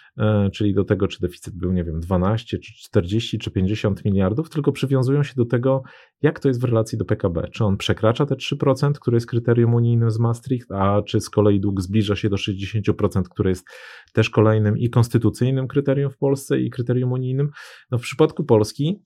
[0.52, 4.72] czyli do tego, czy deficyt był, nie wiem, 12, czy 40, czy 50 miliardów, tylko
[4.72, 5.82] przywiązują się do tego,
[6.22, 7.48] jak to jest w relacji do PKB.
[7.52, 11.60] Czy on przekracza te 3%, które jest kryterium unijnym z Maastricht, a czy z kolei
[11.60, 13.66] dług zbliża się do 60%, które jest
[14.12, 17.50] też kolejnym i konstytucyjnym kryterium w Polsce i kryterium unijnym.
[17.90, 19.02] No w przypadku Polski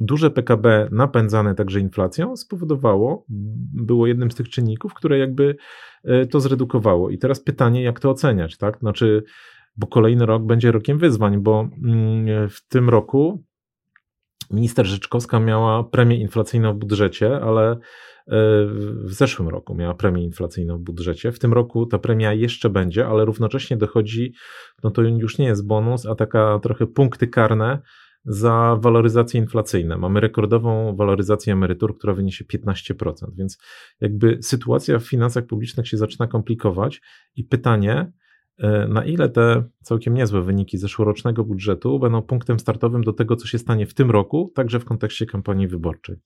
[0.00, 3.24] duże PKB napędzane także inflacją spowodowało,
[3.74, 5.56] było jednym z tych czynników, które jakby
[6.04, 7.10] e, to zredukowało.
[7.10, 8.78] I teraz pytanie, jak to oceniać, tak?
[8.78, 9.22] Znaczy,
[9.76, 13.44] bo kolejny rok będzie rokiem wyzwań, bo mm, w tym roku
[14.50, 17.76] minister Rzeczkowska miała premię inflacyjną w budżecie, ale e,
[19.04, 21.32] w zeszłym roku miała premię inflacyjną w budżecie.
[21.32, 24.34] W tym roku ta premia jeszcze będzie, ale równocześnie dochodzi,
[24.82, 27.82] no to już nie jest bonus, a taka trochę punkty karne
[28.24, 29.98] za waloryzację inflacyjną.
[29.98, 33.58] Mamy rekordową waloryzację emerytur, która wyniesie 15%, więc
[34.00, 37.00] jakby sytuacja w finansach publicznych się zaczyna komplikować
[37.36, 38.12] i pytanie,
[38.88, 43.58] na ile te całkiem niezłe wyniki zeszłorocznego budżetu będą punktem startowym do tego, co się
[43.58, 46.16] stanie w tym roku, także w kontekście kampanii wyborczej?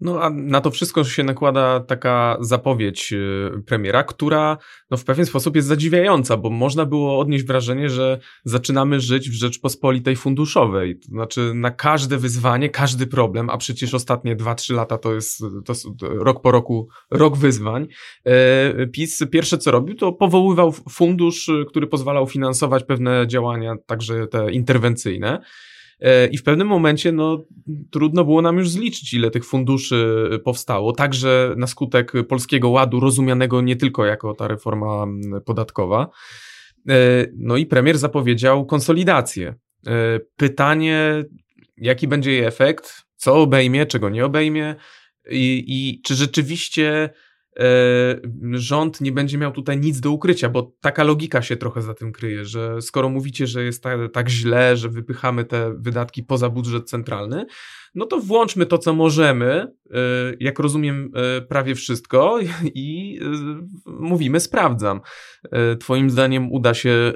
[0.00, 4.58] No a na to wszystko się nakłada taka zapowiedź y, premiera, która
[4.90, 9.34] no, w pewien sposób jest zadziwiająca, bo można było odnieść wrażenie, że zaczynamy żyć w
[9.34, 10.98] Rzeczpospolitej funduszowej.
[10.98, 15.74] To znaczy na każde wyzwanie, każdy problem, a przecież ostatnie 2-3 lata to jest, to
[16.00, 17.86] rok po roku rok wyzwań.
[18.24, 24.52] E, PiS pierwsze co robił, to powoływał fundusz, który pozwalał finansować pewne działania, także te
[24.52, 25.40] interwencyjne.
[26.00, 27.44] E, I w pewnym momencie no,
[27.90, 33.60] trudno było nam już zliczyć, ile tych funduszy powstało, także na skutek polskiego ładu, rozumianego
[33.60, 35.06] nie tylko jako ta reforma
[35.44, 36.08] podatkowa.
[36.88, 39.54] E, no i premier zapowiedział konsolidację.
[39.86, 41.24] E, pytanie,
[41.76, 44.74] jaki będzie jej efekt, co obejmie, czego nie obejmie
[45.30, 47.10] i, i czy rzeczywiście
[48.52, 52.12] rząd nie będzie miał tutaj nic do ukrycia, bo taka logika się trochę za tym
[52.12, 56.90] kryje, że skoro mówicie, że jest tak, tak źle, że wypychamy te wydatki poza budżet
[56.90, 57.46] centralny,
[57.96, 59.66] no to włączmy to, co możemy, e,
[60.40, 63.20] jak rozumiem, e, prawie wszystko i
[63.86, 65.00] mówimy, sprawdzam.
[65.80, 67.12] Twoim zdaniem uda się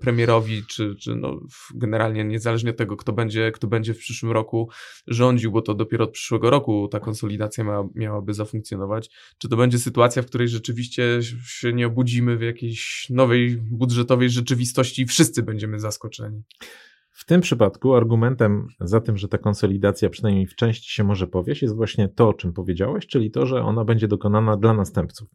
[0.00, 1.40] premierowi, czy, czy no
[1.74, 4.70] generalnie niezależnie od tego, kto będzie, kto będzie w przyszłym roku
[5.06, 9.78] rządził, bo to dopiero od przyszłego roku ta konsolidacja ma, miałaby zafunkcjonować, czy to będzie
[9.78, 15.80] sytuacja, w której rzeczywiście się nie obudzimy w jakiejś nowej budżetowej rzeczywistości i wszyscy będziemy
[15.80, 16.42] zaskoczeni.
[17.12, 21.62] W tym przypadku argumentem za tym, że ta konsolidacja przynajmniej w części się może powieść,
[21.62, 25.28] jest właśnie to, o czym powiedziałeś, czyli to, że ona będzie dokonana dla następców.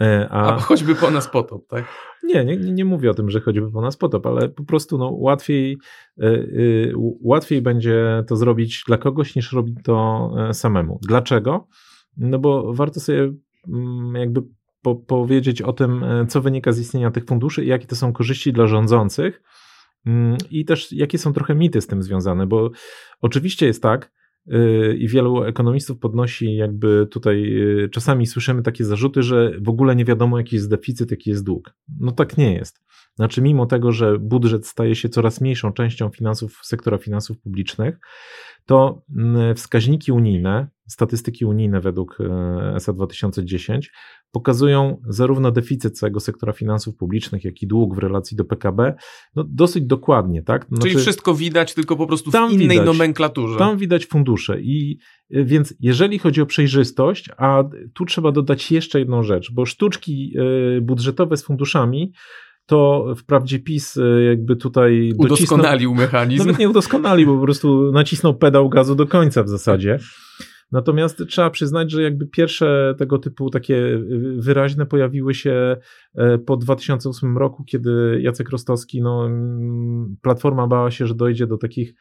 [0.00, 1.84] E, a, A choćby po nas potop, tak?
[2.24, 5.10] Nie, nie, nie mówię o tym, że choćby po nas potop, ale po prostu no,
[5.10, 5.78] łatwiej,
[6.16, 6.92] yy,
[7.22, 10.98] łatwiej będzie to zrobić dla kogoś, niż robić to samemu.
[11.02, 11.68] Dlaczego?
[12.16, 13.32] No bo warto sobie
[13.68, 14.42] mm, jakby
[14.82, 18.52] po, powiedzieć o tym, co wynika z istnienia tych funduszy i jakie to są korzyści
[18.52, 19.42] dla rządzących
[20.50, 22.70] I też jakie są trochę mity z tym związane, bo
[23.20, 24.12] oczywiście jest tak,
[24.52, 29.96] y, i wielu ekonomistów podnosi, jakby tutaj y, czasami słyszymy takie zarzuty, że w ogóle
[29.96, 31.74] nie wiadomo, jaki jest deficyt, jaki jest dług.
[32.00, 32.86] No tak nie jest.
[33.16, 37.98] Znaczy, mimo tego, że budżet staje się coraz mniejszą częścią finansów, sektora finansów publicznych,
[38.66, 43.92] to mm, wskaźniki unijne, statystyki unijne według e, ESA 2010
[44.30, 48.94] pokazują zarówno deficyt całego sektora finansów publicznych, jak i dług w relacji do PKB
[49.36, 50.42] no dosyć dokładnie.
[50.42, 50.66] Tak?
[50.68, 53.58] Znaczy, Czyli wszystko widać, tylko po prostu w innej widać, nomenklaturze.
[53.58, 54.60] Tam widać fundusze.
[54.60, 54.98] I
[55.30, 57.64] e, więc jeżeli chodzi o przejrzystość, a
[57.94, 60.34] tu trzeba dodać jeszcze jedną rzecz, bo sztuczki
[60.76, 62.12] e, budżetowe z funduszami
[62.66, 66.44] to wprawdzie PiS e, jakby tutaj udoskonalił mechanizm.
[66.44, 69.98] Nawet nie udoskonalił, bo po prostu nacisnął pedał gazu do końca w zasadzie.
[70.72, 74.00] Natomiast trzeba przyznać, że jakby pierwsze tego typu takie
[74.36, 75.76] wyraźne pojawiły się
[76.14, 79.28] e, po 2008 roku, kiedy Jacek Rostowski, no,
[80.22, 81.94] Platforma bała się, że dojdzie do takich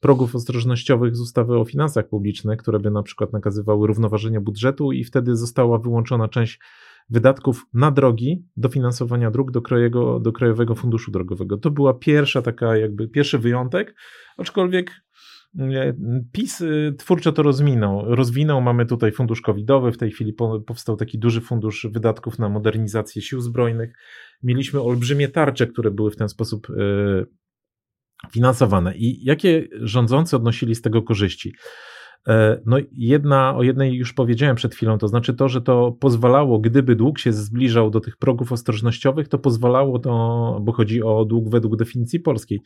[0.00, 5.04] progów ostrożnościowych z ustawy o finansach publicznych, które by na przykład nakazywały równoważenie budżetu i
[5.04, 6.58] wtedy została wyłączona część
[7.10, 11.56] wydatków na drogi, dofinansowania dróg do, krajego, do Krajowego Funduszu Drogowego.
[11.58, 13.94] To była pierwsza taka, jakby pierwszy wyjątek,
[14.38, 14.90] aczkolwiek
[15.58, 15.94] e,
[16.32, 18.14] PiS y, twórczo to rozwinął.
[18.14, 18.60] rozwinął.
[18.60, 20.32] Mamy tutaj fundusz covidowy, w tej chwili
[20.66, 23.92] powstał taki duży fundusz wydatków na modernizację sił zbrojnych.
[24.42, 27.24] Mieliśmy olbrzymie tarcze, które były w ten sposób e,
[28.32, 28.96] finansowane.
[28.96, 31.54] I jakie rządzący odnosili z tego korzyści?
[32.28, 36.58] E, no jedna, o jednej już powiedziałem przed chwilą, to znaczy to, że to pozwalało,
[36.58, 41.50] gdyby dług się zbliżał do tych progów ostrożnościowych, to pozwalało to, bo chodzi o dług
[41.50, 42.60] według definicji polskiej,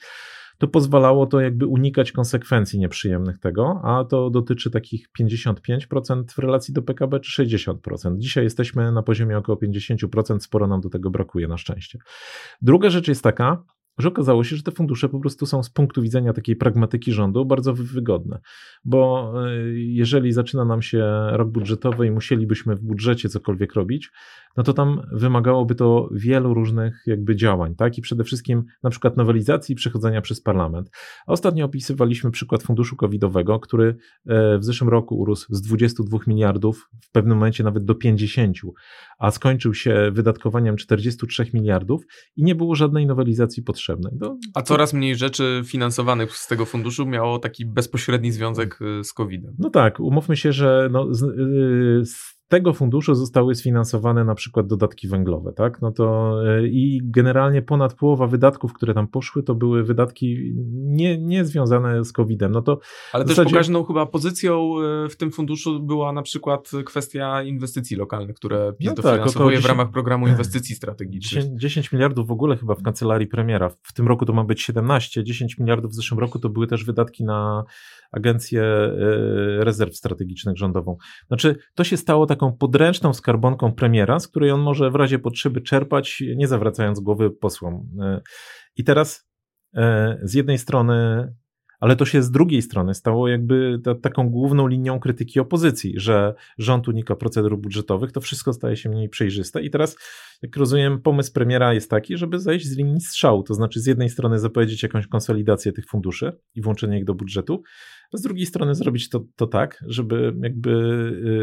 [0.58, 6.74] to pozwalało to jakby unikać konsekwencji nieprzyjemnych tego, a to dotyczy takich 55% w relacji
[6.74, 7.74] do PKB czy 60%.
[8.18, 11.98] Dzisiaj jesteśmy na poziomie około 50%, sporo nam do tego brakuje na szczęście.
[12.62, 13.64] Druga rzecz jest taka,
[13.98, 17.44] że okazało się, że te fundusze po prostu są z punktu widzenia takiej pragmatyki rządu
[17.44, 18.40] bardzo wygodne,
[18.84, 24.10] bo e, jeżeli zaczyna nam się rok budżetowy i musielibyśmy w budżecie cokolwiek robić,
[24.56, 27.98] no to tam wymagałoby to wielu różnych jakby działań, tak?
[27.98, 30.90] I przede wszystkim na przykład nowelizacji i przechodzenia przez parlament.
[31.26, 33.96] A ostatnio opisywaliśmy przykład funduszu covidowego, który
[34.26, 38.56] e, w zeszłym roku urósł z 22 miliardów, w pewnym momencie nawet do 50,
[39.18, 42.02] a skończył się wydatkowaniem 43 miliardów
[42.36, 44.12] i nie było żadnej nowelizacji potrzebnej.
[44.20, 49.12] To, a coraz mniej rzeczy finansowanych z tego funduszu miało taki bezpośredni związek e, z
[49.12, 49.56] COVID-em.
[49.58, 51.20] No tak, umówmy się, że no, z,
[52.08, 55.82] z z tego funduszu zostały sfinansowane na przykład dodatki węglowe, tak?
[55.82, 61.18] No to e, i generalnie ponad połowa wydatków, które tam poszły, to były wydatki nie,
[61.18, 62.52] nie związane z COVID-em.
[62.52, 62.78] No to
[63.12, 64.74] Ale też pokaźną chyba pozycją
[65.04, 69.62] e, w tym funduszu była na przykład kwestia inwestycji lokalnych, które PiS no dofinansowuje tak,
[69.62, 71.44] 10, w ramach programu inwestycji strategicznych.
[71.44, 73.70] 10, 10 miliardów w ogóle chyba w kancelarii premiera.
[73.82, 76.84] W tym roku to ma być 17, 10 miliardów w zeszłym roku to były też
[76.84, 77.64] wydatki na
[78.16, 78.90] Agencję e,
[79.64, 80.96] Rezerw Strategicznych rządową.
[81.26, 85.60] Znaczy, to się stało taką podręczną skarbonką premiera, z której on może w razie potrzeby
[85.60, 87.88] czerpać, nie zawracając głowy posłom.
[88.00, 88.20] E,
[88.76, 89.28] I teraz
[89.76, 91.28] e, z jednej strony
[91.84, 96.34] ale to się z drugiej strony stało jakby ta, taką główną linią krytyki opozycji, że
[96.58, 99.96] rząd unika procedur budżetowych, to wszystko staje się mniej przejrzyste i teraz,
[100.42, 104.08] jak rozumiem, pomysł premiera jest taki, żeby zejść z linii strzału, to znaczy z jednej
[104.08, 107.62] strony zapowiedzieć jakąś konsolidację tych funduszy i włączenie ich do budżetu,
[108.12, 110.70] z drugiej strony zrobić to, to tak, żeby jakby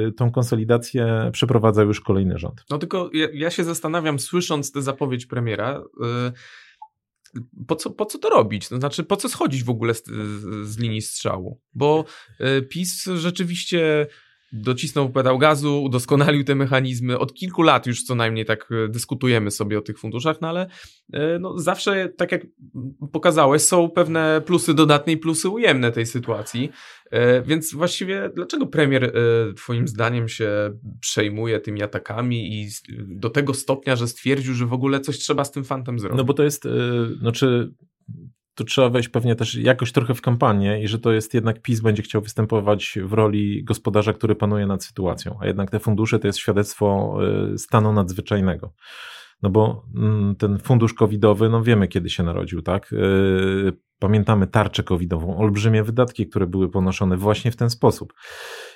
[0.07, 2.63] y, tą konsolidację przeprowadzał już kolejny rząd.
[2.69, 6.31] No tylko ja, ja się zastanawiam, słysząc tę zapowiedź premiera, yy
[7.67, 8.69] po co, po co to robić?
[8.69, 10.03] To znaczy, po co schodzić w ogóle z,
[10.63, 11.61] z linii strzału?
[11.73, 12.05] Bo
[12.39, 14.07] e, PiS rzeczywiście
[14.51, 17.19] docisnął pedał gazu, udoskonalił te mechanizmy.
[17.19, 20.67] Od kilku lat już co najmniej tak e, dyskutujemy sobie o tych funduszach, no ale
[21.13, 22.41] e, no, zawsze, tak jak
[23.11, 26.71] pokazałeś, są pewne plusy dodatnie i plusy ujemne tej sytuacji.
[27.11, 29.13] E, więc właściwie dlaczego premier
[29.55, 30.49] twoim zdaniem się
[30.99, 32.67] przejmuje tymi atakami i
[33.07, 36.17] do tego stopnia, że stwierdził, że w ogóle coś trzeba z tym fantem zrobić?
[36.17, 36.67] No bo to jest,
[37.19, 37.73] znaczy
[38.55, 41.79] to trzeba wejść pewnie też jakoś trochę w kampanię i że to jest jednak PiS
[41.79, 46.27] będzie chciał występować w roli gospodarza, który panuje nad sytuacją, a jednak te fundusze to
[46.27, 47.17] jest świadectwo
[47.53, 48.73] y, stanu nadzwyczajnego.
[49.41, 52.93] No bo mm, ten fundusz covidowy, no wiemy kiedy się narodził, tak?
[52.93, 58.13] Y, pamiętamy tarczę covidową, olbrzymie wydatki, które były ponoszone właśnie w ten sposób.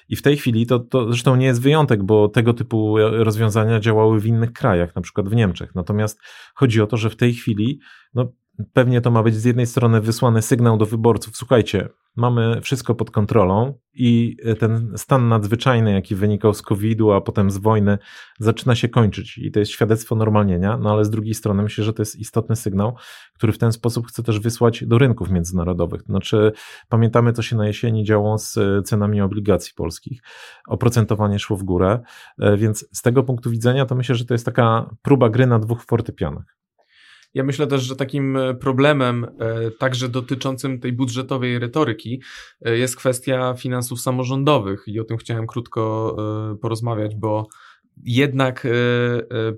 [0.10, 4.20] I w tej chwili to, to zresztą nie jest wyjątek, bo tego typu rozwiązania działały
[4.20, 5.76] w innych krajach, na przykład w Niemczech.
[5.76, 6.20] Natomiast
[6.56, 7.80] chodzi o to, że w tej chwili
[8.14, 8.32] no,
[8.74, 13.12] pewnie to ma być z jednej strony wysłany sygnał do wyborców, słuchajcie, mamy wszystko pod
[13.12, 17.98] kontrolą i ten stan nadzwyczajny, jaki wynikał z COVID-u, a potem z wojny,
[18.40, 21.94] zaczyna się kończyć i to jest świadectwo normalnienia, no ale z drugiej strony myślę, że
[21.94, 22.96] to jest istotny sygnał,
[23.34, 26.02] który w ten sposób chce też wysłać do rynków międzynarodowych.
[26.02, 26.52] Znaczy,
[26.90, 30.22] pamiętamy, co się na jesieni działo z cenami obligacji polskich.
[30.68, 32.00] Oprocentowanie szło w górę,
[32.40, 35.60] e, więc z tego punktu widzenia to myślę, że to jest taka próba gry na
[35.60, 36.56] dwóch fortepianach.
[37.36, 42.22] Ja myślę też, że takim e, problemem, e, także dotyczącym tej budżetowej retoryki,
[42.66, 46.16] e, jest kwestia finansów samorządowych i o tym chciałem krótko
[46.62, 47.48] porozmawiać, bo
[48.04, 48.68] jednak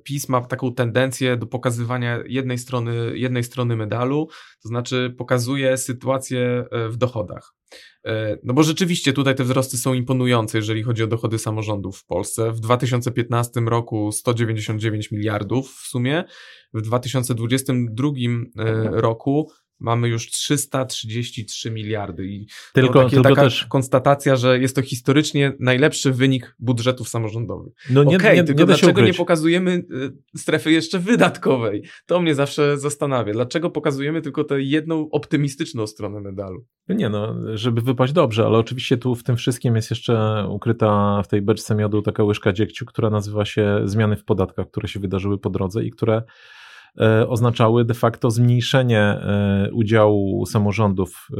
[0.04, 4.28] PiS ma taką tendencję do pokazywania jednej strony, jednej strony medalu,
[4.64, 7.58] to znaczy pokazuje sytuację w dochodach.
[8.06, 12.06] E, no bo rzeczywiście tutaj te wzrosty są imponujące, jeżeli chodzi o dochody samorządów w
[12.06, 12.52] Polsce.
[12.52, 16.24] W 2015 roku 199 miliardów w sumie,
[16.74, 18.08] w 2022
[18.58, 22.26] e, roku mamy już 333 miliardy.
[22.26, 23.66] I tylko, takie, tylko taka też...
[23.66, 27.74] konstatacja, że jest to historycznie najlepszy wynik budżetów samorządowych.
[27.90, 31.84] No nie, okay, nie, tylko nie dlaczego nie pokazujemy y, strefy jeszcze wydatkowej?
[32.06, 33.34] To mnie zawsze zastanawia.
[33.34, 36.66] Dlaczego pokazujemy tylko tę jedną optymistyczną stronę medalu?
[36.88, 41.22] No nie no, żeby wypaść dobrze, ale oczywiście tu w tym wszystkim jest jeszcze ukryta
[41.24, 45.00] w tej beczce miodu taka łyżka dziegciu, która nazywa się zmiany w podatkach, które się
[45.00, 46.24] wydarzyły po drodze i które
[47.28, 51.36] oznaczały de facto zmniejszenie e, udziału samorządów e,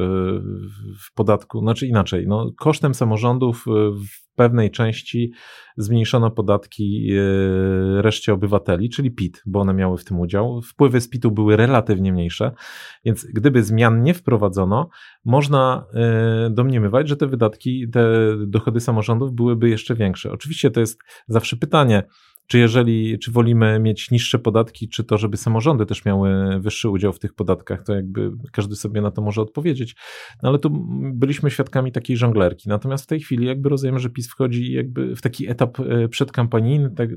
[1.00, 3.66] w podatku, znaczy inaczej, no, kosztem samorządów
[4.08, 5.32] w pewnej części
[5.78, 7.10] zmniejszono podatki
[7.98, 10.62] reszcie obywateli, czyli PIT, bo one miały w tym udział.
[10.62, 12.52] Wpływy z PIT-u były relatywnie mniejsze,
[13.06, 14.90] więc gdyby zmian nie wprowadzono,
[15.26, 15.86] można
[16.50, 18.12] domniemywać, że te wydatki, te
[18.48, 20.32] dochody samorządów byłyby jeszcze większe.
[20.32, 22.04] Oczywiście to jest zawsze pytanie,
[22.48, 27.14] czy jeżeli, czy wolimy mieć niższe podatki, czy to, żeby samorządy też miały wyższy udział
[27.14, 29.96] w tych podatkach, to jakby każdy sobie na to może odpowiedzieć.
[30.44, 30.70] No ale tu
[31.14, 32.70] byliśmy świadkami takiej żonglerki.
[32.70, 36.92] Natomiast w tej chwili jakby rozumiem, że PiS wchodzi jakby w taki etap e, przedkampanijny,
[36.92, 37.16] tak, e,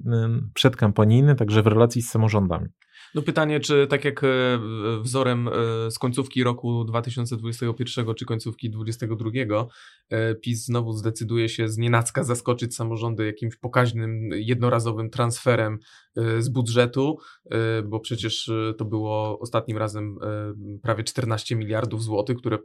[0.55, 2.69] przedkampanijny także w relacji z samorządami.
[3.15, 4.29] No pytanie, czy tak jak e,
[5.03, 5.49] wzorem
[5.91, 9.69] z końcówki roku 2021 czy końcówki 2022
[10.43, 15.79] PiS znowu zdecyduje się z nienacka zaskoczyć samorządy jakimś pokaźnym, jednorazowym transferem
[16.39, 17.19] z budżetu,
[17.85, 20.19] bo przecież to było ostatnim razem
[20.83, 22.59] prawie 14 miliardów złotych, które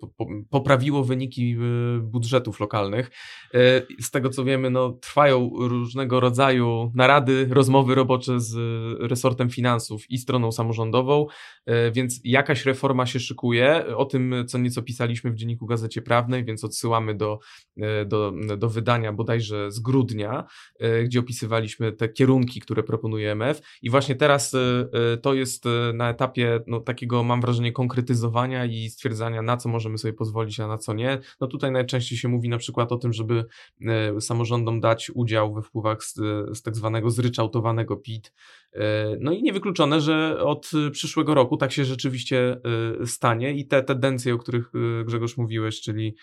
[0.49, 1.57] poprawiło wyniki
[2.01, 3.11] budżetów lokalnych.
[4.01, 8.55] Z tego co wiemy, no, trwają różnego rodzaju narady, rozmowy robocze z
[8.99, 11.25] resortem finansów i stroną samorządową,
[11.91, 13.85] więc jakaś reforma się szykuje.
[13.95, 17.39] O tym, co nieco pisaliśmy w Dzienniku Gazecie Prawnej, więc odsyłamy do,
[18.05, 20.43] do, do wydania bodajże z grudnia,
[21.03, 24.55] gdzie opisywaliśmy te kierunki, które proponuje MF i właśnie teraz
[25.21, 25.63] to jest
[25.93, 30.67] na etapie no, takiego, mam wrażenie, konkretyzowania i stwierdzania, na co możemy sobie pozwolić, a
[30.67, 31.19] na co nie.
[31.41, 33.45] No tutaj najczęściej się mówi na przykład o tym, żeby
[34.19, 36.13] samorządom dać udział we wpływach z,
[36.57, 38.33] z tak zwanego zryczałtowanego PIT.
[39.19, 42.61] No i niewykluczone, że od przyszłego roku tak się rzeczywiście
[43.05, 44.71] stanie i te tendencje, o których
[45.05, 46.15] Grzegorz mówiłeś, czyli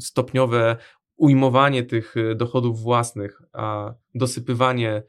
[0.00, 0.76] stopniowe
[1.16, 5.02] ujmowanie tych dochodów własnych, a dosypywanie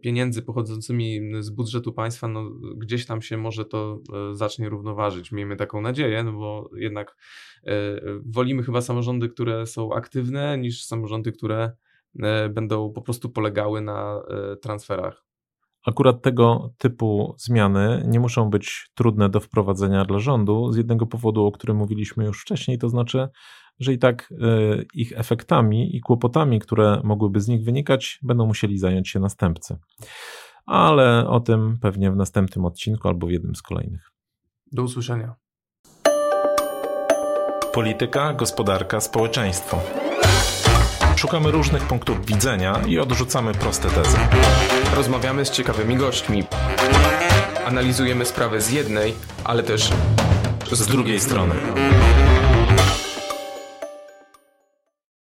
[0.00, 4.00] pieniędzy pochodzącymi z budżetu państwa, no gdzieś tam się może to
[4.32, 5.32] zacznie równoważyć.
[5.32, 7.16] Miejmy taką nadzieję, no bo jednak
[8.26, 11.72] wolimy chyba samorządy, które są aktywne, niż samorządy, które
[12.18, 15.24] E, będą po prostu polegały na e, transferach.
[15.86, 21.46] Akurat tego typu zmiany nie muszą być trudne do wprowadzenia dla rządu z jednego powodu,
[21.46, 23.28] o którym mówiliśmy już wcześniej, to znaczy,
[23.80, 24.36] że i tak e,
[24.94, 29.78] ich efektami i kłopotami, które mogłyby z nich wynikać, będą musieli zająć się następcy.
[30.66, 34.10] Ale o tym pewnie w następnym odcinku albo w jednym z kolejnych.
[34.72, 35.34] Do usłyszenia.
[37.72, 39.80] Polityka, gospodarka, społeczeństwo.
[41.16, 44.18] Szukamy różnych punktów widzenia i odrzucamy proste tezy.
[44.96, 46.44] Rozmawiamy z ciekawymi gośćmi.
[47.66, 49.14] Analizujemy sprawę z jednej,
[49.44, 49.90] ale też
[50.72, 51.54] z, z drugiej strony.
[51.54, 52.09] strony.